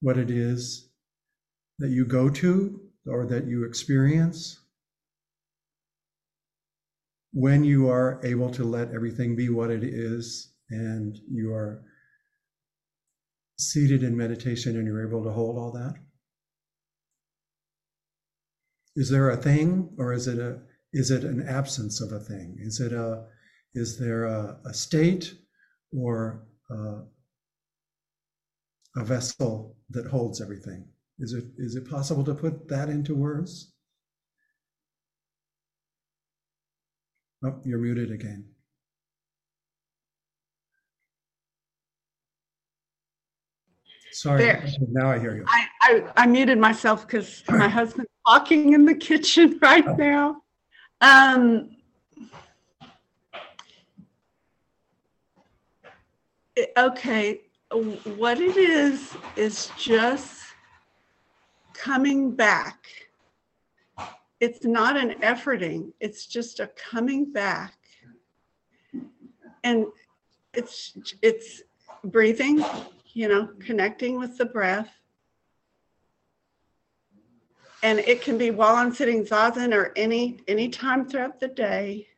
what 0.00 0.16
it 0.18 0.30
is 0.30 0.88
that 1.78 1.90
you 1.90 2.06
go 2.06 2.28
to 2.30 2.80
or 3.06 3.26
that 3.26 3.46
you 3.46 3.64
experience 3.64 4.60
when 7.32 7.64
you 7.64 7.88
are 7.88 8.20
able 8.24 8.50
to 8.50 8.64
let 8.64 8.92
everything 8.92 9.34
be 9.34 9.48
what 9.48 9.70
it 9.70 9.82
is 9.82 10.52
and 10.70 11.18
you 11.28 11.52
are 11.52 11.82
seated 13.58 14.02
in 14.02 14.16
meditation 14.16 14.76
and 14.76 14.86
you're 14.86 15.06
able 15.06 15.24
to 15.24 15.30
hold 15.30 15.58
all 15.58 15.72
that? 15.72 15.94
Is 18.96 19.10
there 19.10 19.30
a 19.30 19.36
thing 19.36 19.90
or 19.98 20.12
is 20.12 20.28
it 20.28 20.38
a 20.38 20.60
is 20.92 21.10
it 21.10 21.24
an 21.24 21.42
absence 21.46 22.00
of 22.00 22.12
a 22.12 22.20
thing? 22.20 22.56
Is 22.60 22.78
it 22.78 22.92
a 22.92 23.24
is 23.74 23.98
there 23.98 24.26
a, 24.26 24.56
a 24.64 24.72
state 24.72 25.34
or 25.92 26.46
a, 26.70 27.02
a 28.96 29.04
vessel 29.04 29.76
that 29.90 30.06
holds 30.06 30.40
everything? 30.40 30.86
Is 31.18 31.32
it 31.32 31.44
is 31.58 31.76
it 31.76 31.88
possible 31.88 32.24
to 32.24 32.34
put 32.34 32.68
that 32.68 32.88
into 32.88 33.14
words? 33.14 33.72
Oh, 37.44 37.60
you're 37.64 37.78
muted 37.78 38.10
again. 38.10 38.46
Sorry, 44.12 44.44
There. 44.44 44.64
now 44.90 45.10
I 45.10 45.18
hear 45.18 45.34
you. 45.34 45.44
I, 45.48 45.66
I, 45.82 46.04
I 46.18 46.26
muted 46.26 46.56
myself 46.58 47.06
because 47.06 47.42
my 47.48 47.68
husband's 47.80 48.10
walking 48.26 48.72
in 48.72 48.84
the 48.84 48.94
kitchen 48.94 49.58
right 49.62 49.98
now. 49.98 50.36
Um, 51.00 51.76
okay, 56.78 57.40
what 58.16 58.40
it 58.40 58.56
is, 58.56 59.14
is 59.36 59.70
just 59.76 60.43
coming 61.84 62.30
back. 62.30 62.86
It's 64.40 64.64
not 64.64 64.96
an 64.96 65.20
efforting, 65.20 65.92
it's 66.00 66.26
just 66.26 66.60
a 66.60 66.68
coming 66.68 67.32
back. 67.32 67.74
And 69.62 69.86
it's, 70.54 70.96
it's 71.22 71.62
breathing, 72.02 72.64
you 73.12 73.28
know, 73.28 73.50
connecting 73.60 74.18
with 74.18 74.38
the 74.38 74.46
breath. 74.46 74.90
And 77.82 77.98
it 77.98 78.22
can 78.22 78.38
be 78.38 78.50
while 78.50 78.76
I'm 78.76 78.94
sitting 78.94 79.24
zazen 79.24 79.74
or 79.74 79.92
any 79.94 80.38
any 80.48 80.70
time 80.70 81.06
throughout 81.06 81.38
the 81.38 81.48
day. 81.48 82.08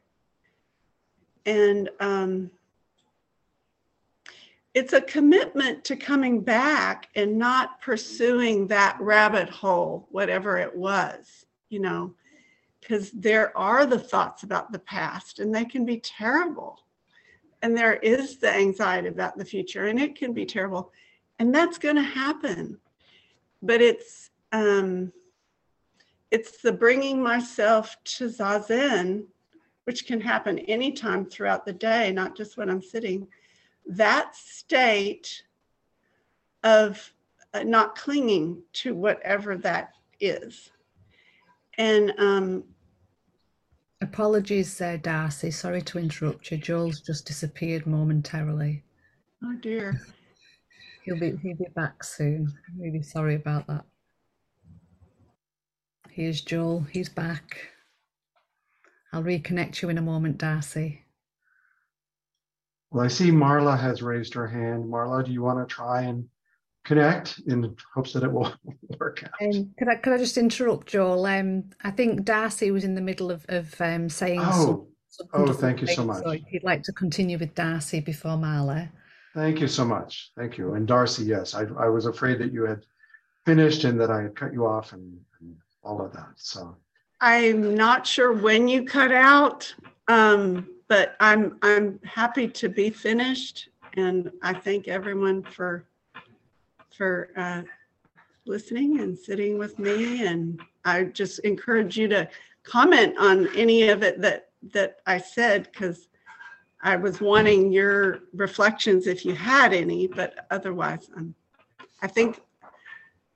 And 1.44 1.90
um, 1.98 2.50
it's 4.76 4.92
a 4.92 5.00
commitment 5.00 5.82
to 5.84 5.96
coming 5.96 6.42
back 6.42 7.08
and 7.14 7.38
not 7.38 7.80
pursuing 7.80 8.66
that 8.66 8.94
rabbit 9.00 9.48
hole, 9.48 10.06
whatever 10.10 10.58
it 10.58 10.76
was, 10.76 11.46
you 11.70 11.80
know, 11.80 12.12
because 12.78 13.10
there 13.12 13.56
are 13.56 13.86
the 13.86 13.98
thoughts 13.98 14.42
about 14.42 14.70
the 14.70 14.78
past 14.78 15.40
and 15.40 15.52
they 15.52 15.64
can 15.64 15.86
be 15.86 15.98
terrible. 16.00 16.78
And 17.62 17.74
there 17.74 17.94
is 17.94 18.36
the 18.36 18.54
anxiety 18.54 19.08
about 19.08 19.38
the 19.38 19.46
future 19.46 19.86
and 19.86 19.98
it 19.98 20.14
can 20.14 20.34
be 20.34 20.44
terrible. 20.44 20.92
And 21.38 21.54
that's 21.54 21.78
going 21.78 21.96
to 21.96 22.02
happen. 22.02 22.78
But 23.62 23.80
it's, 23.80 24.28
um, 24.52 25.10
it's 26.30 26.60
the 26.60 26.72
bringing 26.72 27.22
myself 27.22 27.96
to 28.04 28.26
zazen, 28.26 29.24
which 29.84 30.06
can 30.06 30.20
happen 30.20 30.58
anytime 30.58 31.24
throughout 31.24 31.64
the 31.64 31.72
day, 31.72 32.12
not 32.12 32.36
just 32.36 32.58
when 32.58 32.68
I'm 32.68 32.82
sitting. 32.82 33.26
That 33.86 34.34
state 34.34 35.42
of 36.62 37.12
uh, 37.54 37.62
not 37.62 37.96
clinging 37.96 38.62
to 38.74 38.94
whatever 38.94 39.56
that 39.58 39.90
is. 40.20 40.70
And 41.78 42.12
um, 42.18 42.64
Apologies, 44.02 44.80
uh, 44.80 44.98
Darcy. 45.00 45.50
Sorry 45.50 45.80
to 45.82 45.98
interrupt 45.98 46.50
you. 46.50 46.58
Joel's 46.58 47.00
just 47.00 47.26
disappeared 47.26 47.86
momentarily. 47.86 48.82
oh 49.42 49.54
dear, 49.60 50.00
He'll 51.04 51.18
be 51.18 51.36
he'll 51.36 51.56
be 51.56 51.66
back 51.74 52.02
soon. 52.04 52.52
Really 52.78 53.02
sorry 53.02 53.36
about 53.36 53.66
that. 53.68 53.84
Here's 56.10 56.40
Joel. 56.40 56.80
He's 56.90 57.08
back. 57.08 57.68
I'll 59.12 59.22
reconnect 59.22 59.80
you 59.80 59.88
in 59.88 59.98
a 59.98 60.02
moment, 60.02 60.38
Darcy. 60.38 61.05
Well, 62.96 63.04
I 63.04 63.08
see 63.08 63.30
Marla 63.30 63.78
has 63.78 64.00
raised 64.00 64.32
her 64.32 64.46
hand. 64.46 64.86
Marla, 64.86 65.22
do 65.22 65.30
you 65.30 65.42
want 65.42 65.58
to 65.58 65.70
try 65.70 66.04
and 66.04 66.26
connect 66.82 67.40
in 67.46 67.76
hopes 67.94 68.14
that 68.14 68.22
it 68.22 68.32
will 68.32 68.50
work 68.98 69.22
out? 69.22 69.32
Um, 69.46 69.74
could 69.78 69.88
I 69.88 69.96
could 69.96 70.14
I 70.14 70.16
just 70.16 70.38
interrupt, 70.38 70.86
Joel? 70.86 71.26
Um, 71.26 71.64
I 71.84 71.90
think 71.90 72.24
Darcy 72.24 72.70
was 72.70 72.84
in 72.84 72.94
the 72.94 73.02
middle 73.02 73.30
of 73.30 73.44
of 73.50 73.78
um, 73.82 74.08
saying 74.08 74.40
some, 74.40 74.50
Oh, 74.50 74.88
some 75.10 75.26
oh, 75.34 75.52
thank 75.52 75.82
you 75.82 75.86
so 75.88 76.06
things, 76.06 76.24
much. 76.24 76.40
if 76.40 76.50
you'd 76.50 76.64
like 76.64 76.82
to 76.84 76.92
continue 76.94 77.36
with 77.36 77.54
Darcy 77.54 78.00
before 78.00 78.38
Marla. 78.38 78.88
Thank 79.34 79.60
you 79.60 79.68
so 79.68 79.84
much. 79.84 80.30
Thank 80.34 80.56
you. 80.56 80.72
And 80.72 80.88
Darcy, 80.88 81.24
yes, 81.24 81.54
I, 81.54 81.64
I 81.78 81.90
was 81.90 82.06
afraid 82.06 82.38
that 82.38 82.50
you 82.50 82.64
had 82.64 82.86
finished 83.44 83.84
and 83.84 84.00
that 84.00 84.10
I 84.10 84.22
had 84.22 84.34
cut 84.34 84.54
you 84.54 84.64
off 84.64 84.94
and, 84.94 85.20
and 85.42 85.54
all 85.82 86.00
of 86.00 86.14
that. 86.14 86.30
So, 86.36 86.74
I'm 87.20 87.74
not 87.74 88.06
sure 88.06 88.32
when 88.32 88.68
you 88.68 88.86
cut 88.86 89.12
out, 89.12 89.70
um, 90.08 90.66
but 90.88 91.16
I'm 91.20 91.58
I'm 91.62 92.00
happy 92.04 92.48
to 92.48 92.68
be 92.68 92.90
finished, 92.90 93.68
and 93.94 94.30
I 94.42 94.52
thank 94.52 94.88
everyone 94.88 95.42
for 95.42 95.86
for 96.96 97.30
uh, 97.36 97.62
listening 98.46 99.00
and 99.00 99.18
sitting 99.18 99.58
with 99.58 99.78
me. 99.78 100.26
And 100.26 100.60
I 100.84 101.04
just 101.04 101.40
encourage 101.40 101.96
you 101.96 102.08
to 102.08 102.28
comment 102.62 103.16
on 103.18 103.48
any 103.56 103.88
of 103.88 104.02
it 104.02 104.20
that 104.20 104.50
that 104.72 104.98
I 105.06 105.18
said 105.18 105.68
because 105.70 106.08
I 106.82 106.96
was 106.96 107.20
wanting 107.20 107.72
your 107.72 108.20
reflections 108.32 109.06
if 109.06 109.24
you 109.24 109.34
had 109.34 109.72
any, 109.72 110.06
but 110.06 110.46
otherwise, 110.50 111.10
I'm, 111.16 111.34
I 112.02 112.06
think 112.06 112.40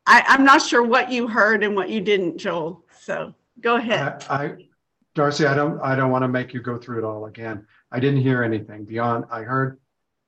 I, 0.07 0.24
I'm 0.28 0.44
not 0.44 0.62
sure 0.62 0.82
what 0.82 1.11
you 1.11 1.26
heard 1.26 1.64
and 1.64 1.74
what 1.74 1.88
you 1.88 2.01
didn't, 2.01 2.38
Joel. 2.38 2.84
So 3.01 3.34
go 3.61 3.76
ahead. 3.76 4.24
I, 4.28 4.44
I, 4.44 4.57
Darcy, 5.15 5.47
I 5.47 5.55
don't, 5.55 5.81
I 5.81 5.97
don't 5.97 6.11
want 6.11 6.23
to 6.23 6.29
make 6.29 6.55
you 6.55 6.61
go 6.61 6.79
through 6.79 6.99
it 6.99 7.05
all 7.05 7.27
again. 7.27 7.67
I 7.91 7.99
didn't 7.99 8.21
hear 8.21 8.43
anything 8.45 8.85
beyond, 8.85 9.25
I 9.31 9.43
heard 9.43 9.79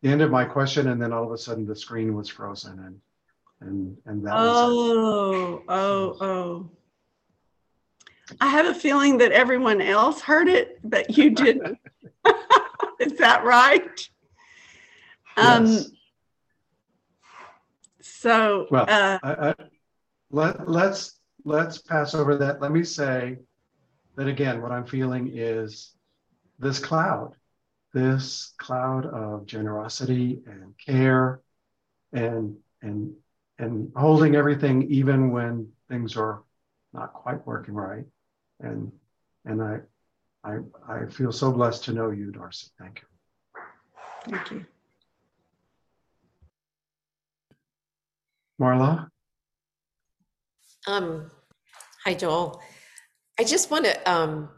the 0.02 0.10
end 0.10 0.20
of 0.22 0.30
my 0.30 0.44
question 0.44 0.88
and 0.88 1.00
then 1.00 1.12
all 1.12 1.24
of 1.24 1.30
a 1.30 1.38
sudden 1.38 1.64
the 1.64 1.76
screen 1.76 2.14
was 2.14 2.28
frozen 2.28 2.78
and, 2.80 3.00
and, 3.60 3.96
and 4.06 4.26
that 4.26 4.34
was 4.34 4.56
Oh, 4.58 5.62
oh, 5.68 6.16
oh. 6.20 6.70
I 8.40 8.48
have 8.48 8.66
a 8.66 8.74
feeling 8.74 9.18
that 9.18 9.30
everyone 9.30 9.80
else 9.80 10.20
heard 10.20 10.48
it, 10.48 10.78
but 10.82 11.16
you 11.16 11.30
didn't. 11.34 11.78
Is 13.00 13.12
that 13.18 13.44
right? 13.44 14.08
Um, 15.36 15.66
Yes. 15.66 15.90
so, 18.00 18.66
Well, 18.70 18.86
uh, 18.88 19.18
I, 19.22 19.48
I, 19.48 19.54
let, 20.30 20.68
let's, 20.68 21.20
let's 21.44 21.78
pass 21.78 22.14
over 22.14 22.36
that. 22.36 22.60
Let 22.60 22.72
me 22.72 22.82
say 22.82 23.38
that 24.16 24.28
again, 24.28 24.62
what 24.62 24.72
I'm 24.72 24.86
feeling 24.86 25.30
is 25.34 25.92
this 26.58 26.78
cloud, 26.78 27.34
this 27.92 28.52
cloud 28.58 29.06
of 29.06 29.46
generosity 29.46 30.42
and 30.46 30.74
care 30.78 31.40
and, 32.12 32.56
and, 32.82 33.12
and 33.58 33.92
holding 33.96 34.34
everything 34.36 34.82
even 34.90 35.30
when 35.30 35.68
things 35.88 36.16
are 36.16 36.42
not 36.92 37.12
quite 37.12 37.46
working 37.46 37.74
right. 37.74 38.04
And, 38.60 38.92
and 39.44 39.62
I, 39.62 39.78
I, 40.44 40.58
I 40.88 41.06
feel 41.06 41.32
so 41.32 41.52
blessed 41.52 41.84
to 41.84 41.92
know 41.92 42.10
you, 42.10 42.32
Darcy. 42.32 42.68
Thank 42.78 43.02
you. 43.02 44.32
thank 44.32 44.50
you. 44.50 44.66
Marla? 48.60 49.08
Um, 50.86 51.30
hi, 52.04 52.14
Joel. 52.14 52.60
I 53.38 53.44
just 53.44 53.70
want 53.70 53.86
to 53.86 54.10
um, 54.10 54.48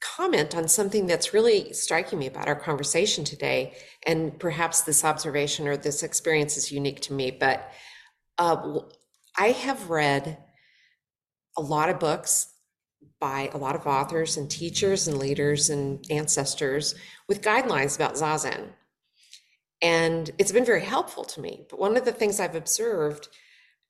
comment 0.00 0.54
on 0.54 0.68
something 0.68 1.06
that's 1.06 1.34
really 1.34 1.72
striking 1.72 2.18
me 2.18 2.26
about 2.26 2.48
our 2.48 2.56
conversation 2.56 3.24
today. 3.24 3.74
And 4.06 4.38
perhaps 4.38 4.82
this 4.82 5.04
observation 5.04 5.68
or 5.68 5.76
this 5.76 6.02
experience 6.02 6.56
is 6.56 6.72
unique 6.72 7.00
to 7.02 7.12
me, 7.12 7.30
but 7.30 7.70
uh, 8.38 8.80
I 9.36 9.48
have 9.48 9.90
read 9.90 10.38
a 11.56 11.62
lot 11.62 11.90
of 11.90 11.98
books 11.98 12.54
by 13.18 13.50
a 13.52 13.58
lot 13.58 13.74
of 13.74 13.86
authors 13.86 14.36
and 14.36 14.50
teachers 14.50 15.06
and 15.06 15.18
leaders 15.18 15.68
and 15.68 16.04
ancestors 16.10 16.94
with 17.28 17.42
guidelines 17.42 17.96
about 17.96 18.14
Zazen. 18.14 18.70
And 19.82 20.30
it's 20.38 20.52
been 20.52 20.64
very 20.64 20.84
helpful 20.84 21.24
to 21.24 21.40
me. 21.40 21.66
But 21.68 21.78
one 21.78 21.96
of 21.96 22.04
the 22.04 22.12
things 22.12 22.40
I've 22.40 22.54
observed 22.54 23.28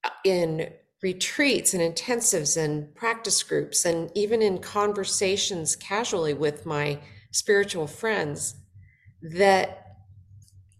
uh, 0.02 0.10
in 0.24 0.70
retreats 1.02 1.72
and 1.74 1.82
intensives 1.82 2.56
and 2.62 2.94
practice 2.94 3.42
groups, 3.42 3.84
and 3.84 4.10
even 4.14 4.42
in 4.42 4.58
conversations 4.58 5.76
casually 5.76 6.34
with 6.34 6.66
my 6.66 7.00
spiritual 7.30 7.86
friends, 7.86 8.54
that 9.22 9.96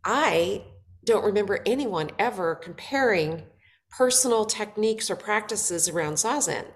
I 0.05 0.65
don't 1.05 1.25
remember 1.25 1.61
anyone 1.65 2.11
ever 2.19 2.55
comparing 2.55 3.45
personal 3.91 4.45
techniques 4.45 5.11
or 5.11 5.17
practices 5.17 5.89
around 5.89 6.15
Zazen. 6.15 6.67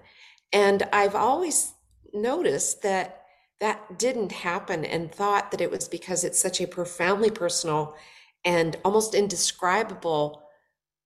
And 0.51 0.83
I've 0.91 1.15
always 1.15 1.73
noticed 2.13 2.81
that 2.81 3.21
that 3.59 3.97
didn't 3.97 4.31
happen 4.31 4.83
and 4.83 5.11
thought 5.11 5.51
that 5.51 5.61
it 5.61 5.71
was 5.71 5.87
because 5.87 6.23
it's 6.23 6.39
such 6.39 6.59
a 6.59 6.67
profoundly 6.67 7.31
personal 7.31 7.95
and 8.43 8.75
almost 8.83 9.15
indescribable 9.15 10.43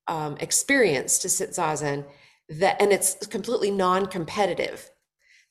um, 0.08 0.38
experience 0.40 1.20
to 1.20 1.30
sit 1.30 1.52
zazen 1.52 2.06
that 2.50 2.82
and 2.82 2.92
it's 2.92 3.16
completely 3.28 3.72
non-competitive 3.72 4.90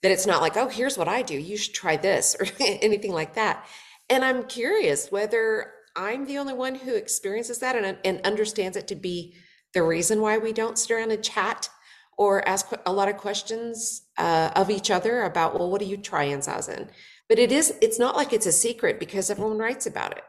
that 0.03 0.13
it's 0.13 0.27
not 0.27 0.43
like 0.43 0.57
oh 0.57 0.69
here's 0.69 0.99
what 0.99 1.09
i 1.09 1.23
do 1.23 1.35
you 1.35 1.57
should 1.57 1.75
try 1.75 1.97
this 1.97 2.37
or 2.41 2.47
anything 2.61 3.13
like 3.13 3.35
that 3.35 3.65
and 4.11 4.25
i'm 4.25 4.45
curious 4.45 5.11
whether 5.13 5.73
i'm 5.97 6.27
the 6.27 6.39
only 6.39 6.55
one 6.55 6.75
who 6.75 6.95
experiences 6.95 7.59
that 7.59 7.77
and, 7.77 7.99
and 8.05 8.21
understands 8.27 8.77
it 8.77 8.89
to 8.89 8.97
be 8.97 9.35
the 9.75 9.83
reason 9.83 10.21
why 10.21 10.39
we 10.39 10.53
don't 10.53 10.79
sit 10.79 10.91
around 10.93 11.11
and 11.11 11.23
chat 11.23 11.69
or 12.17 12.47
ask 12.49 12.71
a 12.85 12.93
lot 12.93 13.09
of 13.09 13.17
questions 13.17 14.03
uh, 14.19 14.51
of 14.57 14.71
each 14.71 14.91
other 14.91 15.23
about 15.23 15.57
well 15.57 15.71
what 15.71 15.81
do 15.81 15.87
you 15.87 15.97
try 15.97 16.25
in 16.25 16.41
zazen 16.41 16.89
But 17.29 17.39
it 17.39 17.53
is, 17.53 17.75
it's 17.81 17.99
not 17.99 18.17
like 18.17 18.33
it's 18.33 18.47
a 18.47 18.53
secret 18.53 18.99
because 18.99 19.31
everyone 19.31 19.59
writes 19.59 19.87
about 19.87 20.13
it. 20.17 20.25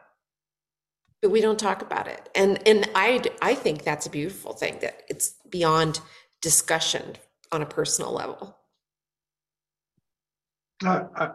But 1.22 1.30
we 1.30 1.40
don't 1.40 1.58
talk 1.58 1.82
about 1.82 2.06
it. 2.08 2.28
And 2.34 2.66
and 2.66 2.88
I 2.94 3.22
I 3.42 3.54
think 3.54 3.84
that's 3.84 4.06
a 4.06 4.10
beautiful 4.10 4.54
thing 4.54 4.78
that 4.80 5.02
it's 5.08 5.34
beyond 5.50 6.00
discussion 6.40 7.16
on 7.52 7.62
a 7.62 7.66
personal 7.66 8.12
level. 8.12 8.56
Uh, 10.84 11.04
uh, 11.14 11.28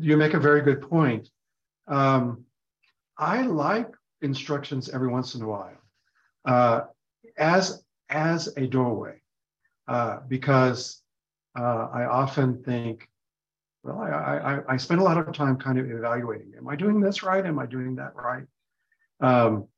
you 0.00 0.16
make 0.16 0.34
a 0.34 0.40
very 0.40 0.60
good 0.60 0.82
point. 0.82 1.28
Um, 1.86 2.44
I 3.16 3.42
like 3.42 3.88
instructions 4.22 4.88
every 4.88 5.08
once 5.08 5.34
in 5.34 5.42
a 5.42 5.48
while 5.48 5.78
uh, 6.44 6.80
as 7.36 7.82
as 8.10 8.48
a 8.56 8.66
doorway 8.66 9.20
uh, 9.86 10.18
because 10.28 11.02
uh, 11.58 11.88
I 11.92 12.04
often 12.04 12.62
think, 12.62 13.08
well, 13.82 13.98
I, 13.98 14.08
I, 14.68 14.74
I 14.74 14.76
spend 14.76 15.00
a 15.00 15.04
lot 15.04 15.18
of 15.18 15.32
time 15.34 15.56
kind 15.58 15.78
of 15.78 15.90
evaluating: 15.90 16.52
Am 16.56 16.68
I 16.68 16.76
doing 16.76 17.00
this 17.00 17.22
right? 17.22 17.44
Am 17.44 17.58
I 17.58 17.66
doing 17.66 17.96
that 17.96 18.14
right? 18.16 18.44
Um, 19.20 19.68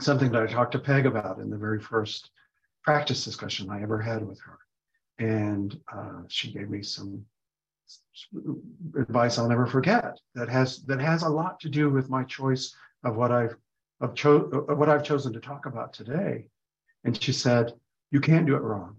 something 0.00 0.30
that 0.32 0.42
I 0.42 0.46
talked 0.46 0.72
to 0.72 0.78
Peg 0.78 1.06
about 1.06 1.38
in 1.38 1.50
the 1.50 1.56
very 1.56 1.80
first 1.80 2.30
practice 2.84 3.24
discussion 3.24 3.70
I 3.70 3.82
ever 3.82 4.00
had 4.00 4.26
with 4.26 4.40
her, 4.42 4.58
and 5.18 5.78
uh, 5.92 6.20
she 6.28 6.52
gave 6.52 6.68
me 6.68 6.82
some 6.82 7.24
advice 8.98 9.38
I'll 9.38 9.48
never 9.48 9.66
forget 9.66 10.18
that 10.34 10.48
has 10.48 10.82
that 10.84 11.00
has 11.00 11.22
a 11.22 11.28
lot 11.28 11.60
to 11.60 11.68
do 11.68 11.90
with 11.90 12.08
my 12.08 12.24
choice 12.24 12.74
of 13.04 13.16
what 13.16 13.32
I've 13.32 13.56
of 14.00 14.14
cho- 14.14 14.66
of 14.68 14.78
what 14.78 14.88
I've 14.88 15.04
chosen 15.04 15.32
to 15.32 15.40
talk 15.40 15.66
about 15.66 15.92
today. 15.92 16.46
And 17.04 17.20
she 17.20 17.32
said, 17.32 17.72
"You 18.10 18.20
can't 18.20 18.46
do 18.46 18.56
it 18.56 18.62
wrong. 18.62 18.96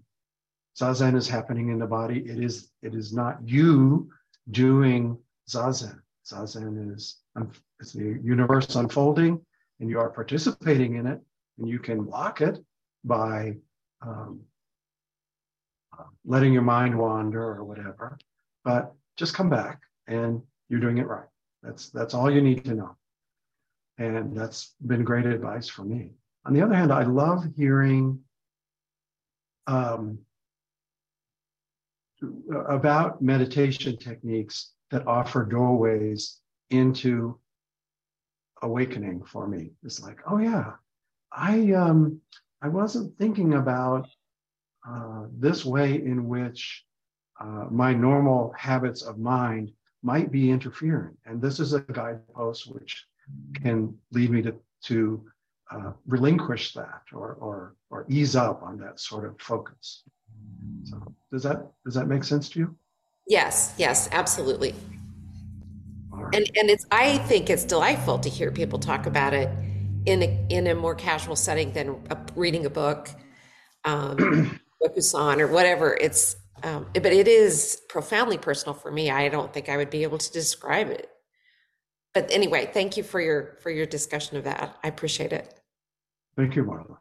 Zazen 0.78 1.16
is 1.16 1.28
happening 1.28 1.70
in 1.70 1.78
the 1.78 1.86
body. 1.86 2.20
It 2.20 2.42
is 2.42 2.70
it 2.82 2.94
is 2.94 3.12
not 3.12 3.48
you 3.48 4.10
doing 4.50 5.18
zazen. 5.48 6.00
Zazen 6.24 6.92
is 6.94 7.20
it's 7.80 7.92
the 7.92 8.20
universe 8.22 8.74
unfolding, 8.74 9.44
and 9.80 9.90
you 9.90 10.00
are 10.00 10.10
participating 10.10 10.96
in 10.96 11.06
it, 11.06 11.20
and 11.58 11.68
you 11.68 11.78
can 11.78 12.02
block 12.02 12.40
it 12.40 12.58
by." 13.04 13.56
Um, 14.02 14.40
letting 16.24 16.52
your 16.52 16.62
mind 16.62 16.96
wander 16.98 17.42
or 17.42 17.64
whatever 17.64 18.18
but 18.66 18.92
just 19.16 19.32
come 19.32 19.48
back 19.48 19.80
and 20.08 20.42
you're 20.68 20.80
doing 20.80 20.98
it 20.98 21.06
right. 21.06 21.28
That's 21.62 21.88
that's 21.90 22.14
all 22.14 22.28
you 22.28 22.40
need 22.40 22.64
to 22.64 22.74
know. 22.74 22.96
And 23.96 24.36
that's 24.36 24.74
been 24.84 25.04
great 25.04 25.24
advice 25.24 25.68
for 25.68 25.84
me. 25.84 26.10
On 26.44 26.52
the 26.52 26.62
other 26.62 26.74
hand, 26.74 26.92
I 26.92 27.04
love 27.04 27.44
hearing 27.56 28.18
um, 29.68 30.18
about 32.68 33.22
meditation 33.22 33.96
techniques 33.96 34.72
that 34.90 35.06
offer 35.06 35.44
doorways 35.44 36.40
into 36.70 37.38
awakening 38.62 39.22
for 39.24 39.46
me. 39.46 39.70
It's 39.84 40.02
like, 40.02 40.18
oh 40.28 40.38
yeah, 40.38 40.72
I 41.32 41.72
um, 41.72 42.20
I 42.62 42.68
wasn't 42.68 43.16
thinking 43.18 43.54
about 43.54 44.08
uh, 44.88 45.24
this 45.32 45.64
way 45.64 45.94
in 45.94 46.28
which 46.28 46.84
uh, 47.40 47.66
my 47.70 47.92
normal 47.92 48.54
habits 48.56 49.02
of 49.02 49.18
mind 49.18 49.72
might 50.02 50.30
be 50.30 50.50
interfering. 50.50 51.16
And 51.26 51.40
this 51.40 51.60
is 51.60 51.72
a 51.72 51.80
guidepost 51.80 52.72
which 52.72 53.04
can 53.54 53.94
lead 54.12 54.30
me 54.30 54.42
to, 54.42 54.54
to 54.84 55.24
uh, 55.70 55.92
relinquish 56.06 56.72
that 56.74 57.02
or, 57.12 57.34
or, 57.40 57.74
or 57.90 58.06
ease 58.08 58.36
up 58.36 58.62
on 58.62 58.78
that 58.78 59.00
sort 59.00 59.24
of 59.26 59.38
focus. 59.40 60.04
So 60.84 61.02
does 61.32 61.42
that, 61.42 61.66
does 61.84 61.94
that 61.94 62.06
make 62.06 62.24
sense 62.24 62.48
to 62.50 62.60
you? 62.60 62.76
Yes, 63.26 63.74
yes, 63.76 64.08
absolutely. 64.12 64.74
Right. 66.10 66.34
And, 66.34 66.50
and 66.56 66.70
it's, 66.70 66.86
I 66.92 67.18
think 67.18 67.50
it's 67.50 67.64
delightful 67.64 68.18
to 68.20 68.28
hear 68.28 68.50
people 68.52 68.78
talk 68.78 69.06
about 69.06 69.34
it 69.34 69.50
in 70.06 70.22
a, 70.22 70.46
in 70.48 70.66
a 70.68 70.74
more 70.74 70.94
casual 70.94 71.36
setting 71.36 71.72
than 71.72 72.00
a, 72.10 72.16
reading 72.34 72.64
a 72.64 72.70
book, 72.70 73.10
um, 73.84 74.58
on 75.14 75.40
or 75.40 75.48
whatever. 75.48 75.96
It's, 76.00 76.36
um, 76.62 76.86
but 76.94 77.12
it 77.12 77.28
is 77.28 77.82
profoundly 77.88 78.38
personal 78.38 78.72
for 78.72 78.90
me. 78.90 79.10
I 79.10 79.28
don't 79.28 79.52
think 79.52 79.68
I 79.68 79.76
would 79.76 79.90
be 79.90 80.04
able 80.04 80.18
to 80.18 80.32
describe 80.32 80.88
it. 80.88 81.10
But 82.14 82.30
anyway, 82.32 82.70
thank 82.72 82.96
you 82.96 83.02
for 83.02 83.20
your 83.20 83.58
for 83.60 83.68
your 83.70 83.84
discussion 83.84 84.38
of 84.38 84.44
that. 84.44 84.74
I 84.82 84.88
appreciate 84.88 85.34
it. 85.34 85.52
Thank 86.34 86.56
you, 86.56 86.64
Marla. 86.64 86.96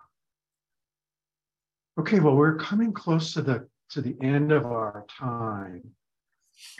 Okay, 1.98 2.20
well, 2.20 2.36
we're 2.36 2.58
coming 2.58 2.92
close 2.92 3.34
to 3.34 3.42
the 3.42 3.66
to 3.92 4.02
the 4.02 4.18
end 4.22 4.52
of 4.52 4.66
our 4.66 5.06
time, 5.08 5.84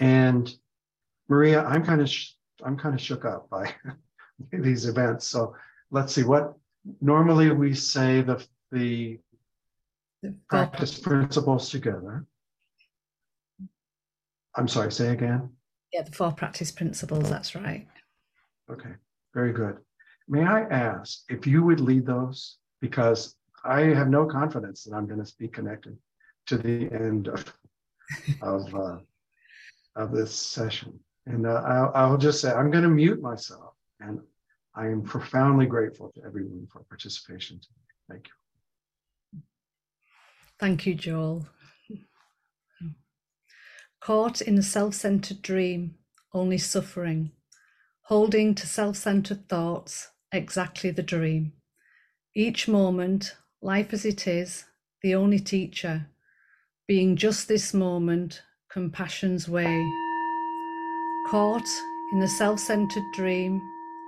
and 0.02 0.54
Maria, 1.30 1.64
I'm 1.64 1.86
kind 1.86 2.02
of 2.02 2.10
sh- 2.10 2.34
I'm 2.62 2.76
kind 2.76 2.94
of 2.94 3.00
shook 3.00 3.24
up 3.24 3.50
by 3.50 3.74
these 4.52 4.86
events. 4.86 5.28
So 5.28 5.56
let's 5.96 6.14
see 6.14 6.24
what 6.24 6.54
normally 7.02 7.50
we 7.52 7.74
say 7.74 8.22
the 8.22 8.46
the 8.72 9.18
practice 10.50 11.00
principles 11.00 11.70
together. 11.70 12.26
I'm 14.56 14.68
sorry, 14.68 14.92
say 14.92 15.10
again. 15.10 15.50
Yeah, 15.94 16.04
the 16.04 16.12
four 16.12 16.32
practice 16.32 16.72
principles, 16.72 17.30
that's 17.30 17.56
right. 17.56 17.88
Okay, 18.70 18.94
very 19.34 19.54
good. 19.54 19.78
May 20.28 20.44
I 20.44 20.62
ask 20.62 21.22
if 21.30 21.48
you 21.48 21.64
would 21.64 21.80
lead 21.80 22.06
those? 22.06 22.58
Because 22.82 23.36
I 23.64 23.82
have 24.00 24.10
no 24.10 24.26
confidence 24.26 24.84
that 24.84 24.96
I'm 24.96 25.08
going 25.08 25.24
to 25.24 25.34
be 25.40 25.48
connected 25.48 25.98
to 26.48 26.58
the 26.58 26.92
end 26.92 27.30
of 27.30 27.42
of, 28.42 28.76
uh, 28.76 28.98
of 29.96 30.12
this 30.12 30.34
session. 30.34 31.00
And 31.26 31.48
uh, 31.48 31.62
I'll, 31.66 31.92
I'll 31.96 32.18
just 32.18 32.42
say 32.42 32.52
I'm 32.52 32.70
going 32.70 32.84
to 32.84 32.90
mute 32.90 33.22
myself, 33.22 33.74
and 34.00 34.20
I 34.76 34.88
am 34.88 35.02
profoundly 35.04 35.66
grateful 35.66 36.12
to 36.16 36.24
everyone 36.26 36.68
for 36.72 36.84
participation 36.84 37.60
today. 37.60 37.74
Thank 38.10 38.28
you. 38.28 39.42
Thank 40.60 40.86
you, 40.86 40.96
Joel. 40.96 41.48
Caught 44.02 44.42
in 44.42 44.58
a 44.58 44.64
self 44.64 44.94
centered 44.94 45.42
dream, 45.42 45.96
only 46.34 46.58
suffering, 46.58 47.32
holding 48.04 48.54
to 48.56 48.68
self 48.68 48.98
centered 48.98 49.48
thoughts, 49.48 50.10
exactly 50.32 50.92
the 50.92 51.04
dream. 51.04 51.54
Each 52.36 52.68
moment, 52.68 53.36
life 53.62 53.94
as 53.94 54.06
it 54.06 54.28
is, 54.28 54.66
the 55.02 55.16
only 55.16 55.40
teacher, 55.40 56.08
being 56.88 57.16
just 57.16 57.48
this 57.48 57.74
moment, 57.74 58.42
compassion's 58.70 59.48
way. 59.48 59.84
Caught 61.30 61.68
in 62.12 62.20
the 62.20 62.28
self 62.28 62.60
centered 62.60 63.04
dream, 63.14 63.62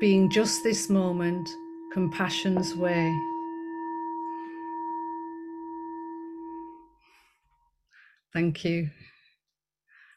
being 0.00 0.30
just 0.30 0.64
this 0.64 0.88
moment, 0.88 1.46
compassion's 1.92 2.74
way. 2.74 3.14
Thank 8.32 8.64
you. 8.64 8.88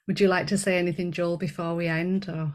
Would 0.07 0.19
you 0.19 0.27
like 0.29 0.47
to 0.47 0.57
say 0.57 0.77
anything, 0.77 1.11
Joel, 1.11 1.37
before 1.37 1.75
we 1.75 1.87
end? 1.87 2.29
Or 2.29 2.53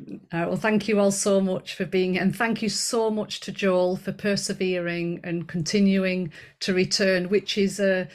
uh, 0.00 0.44
well, 0.48 0.56
thank 0.56 0.88
you 0.88 1.00
all 1.00 1.10
so 1.10 1.40
much 1.40 1.74
for 1.74 1.86
being 1.86 2.12
here, 2.12 2.22
and 2.22 2.36
thank 2.36 2.60
you 2.60 2.68
so 2.68 3.10
much 3.10 3.40
to 3.40 3.52
Joel 3.52 3.96
for 3.96 4.12
persevering 4.12 5.20
and 5.24 5.48
continuing 5.48 6.32
to 6.60 6.74
return, 6.74 7.30
which 7.30 7.56
is 7.56 7.80
a 7.80 8.08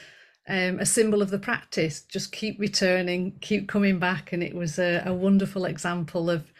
um, 0.52 0.80
a 0.80 0.86
symbol 0.86 1.24
of 1.24 1.32
the 1.32 1.40
practice. 1.40 2.02
Just 2.02 2.32
keep 2.32 2.60
returning, 2.60 3.32
keep 3.42 3.68
coming 3.68 3.98
back, 3.98 4.34
and 4.34 4.44
it 4.44 4.54
was 4.54 4.78
a, 4.78 5.02
a 5.06 5.14
wonderful 5.14 5.66
example 5.66 6.30
of 6.30 6.52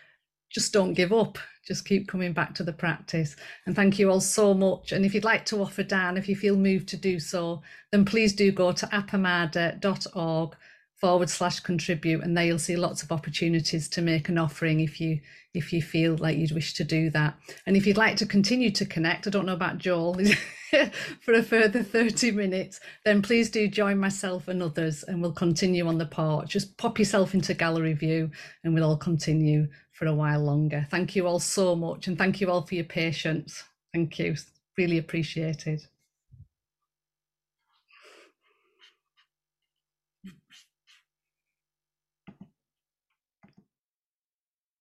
just 0.50 0.74
don't 0.74 0.94
give 0.96 1.14
up 1.14 1.38
just 1.66 1.86
keep 1.86 2.08
coming 2.08 2.34
back 2.34 2.56
to 2.56 2.64
the 2.64 2.74
practice. 2.74 3.36
And 3.66 3.76
thank 3.76 4.00
you 4.00 4.10
all 4.10 4.20
so 4.22 4.54
much. 4.54 4.92
And 4.92 5.06
if 5.06 5.14
you'd 5.14 5.24
like 5.24 5.46
to 5.46 5.62
offer 5.62 5.84
dana, 5.84 6.20
if 6.20 6.28
you 6.28 6.36
feel 6.36 6.56
moved 6.56 6.88
to 6.90 6.98
do 6.98 7.20
so, 7.20 7.62
then 7.92 8.04
please 8.04 8.34
do 8.34 8.52
go 8.52 8.72
to 8.72 8.86
appamada.org 8.88 10.56
forward 11.02 11.30
slash 11.30 11.60
contribute 11.60 12.24
and 12.24 12.38
there 12.38 12.46
you'll 12.46 12.60
see 12.60 12.76
lots 12.76 13.04
of 13.04 13.12
opportunities 13.12 13.90
to 13.90 14.02
make 14.02 14.30
an 14.30 14.38
offering 14.38 14.80
if 14.80 15.02
you 15.02 15.20
if 15.54 15.74
you 15.74 15.82
feel 15.82 16.16
like 16.18 16.38
you'd 16.38 16.54
wish 16.54 16.74
to 16.76 16.84
do 16.86 17.10
that. 17.10 17.36
And 17.66 17.76
if 17.76 17.86
you'd 17.86 17.98
like 17.98 18.16
to 18.18 18.26
continue 18.26 18.72
to 18.72 18.86
connect 18.86 19.28
i 19.28 19.30
don't 19.30 19.46
know 19.46 19.54
about 19.54 19.80
joel 19.80 20.16
for 21.22 21.34
a 21.34 21.44
further 21.44 21.84
30 21.84 22.32
minutes 22.32 22.80
then 23.04 23.22
please 23.22 23.50
do 23.50 23.68
join 23.68 23.98
myself 23.98 24.48
and 24.48 24.64
others 24.64 25.04
and 25.04 25.22
we'll 25.22 25.34
continue 25.34 25.88
on 25.88 25.98
the 25.98 26.06
porch 26.06 26.52
just 26.52 26.78
pop 26.78 26.98
yourself 26.98 27.34
into 27.34 27.54
gallery 27.54 27.94
view 27.94 28.32
and 28.64 28.74
we'll 28.74 28.86
all 28.86 28.96
continue 28.96 29.68
for 30.02 30.08
a 30.08 30.16
while 30.16 30.44
longer. 30.44 30.88
Thank 30.90 31.16
you 31.16 31.28
all 31.28 31.40
so 31.40 31.76
much 31.76 32.08
and 32.08 32.18
thank 32.18 32.42
you 32.42 32.50
all 32.50 32.64
for 32.64 32.74
your 32.74 32.86
patience. 32.86 33.64
Thank 33.94 34.18
you. 34.18 34.36
Really 34.76 34.98
appreciated 34.98 35.91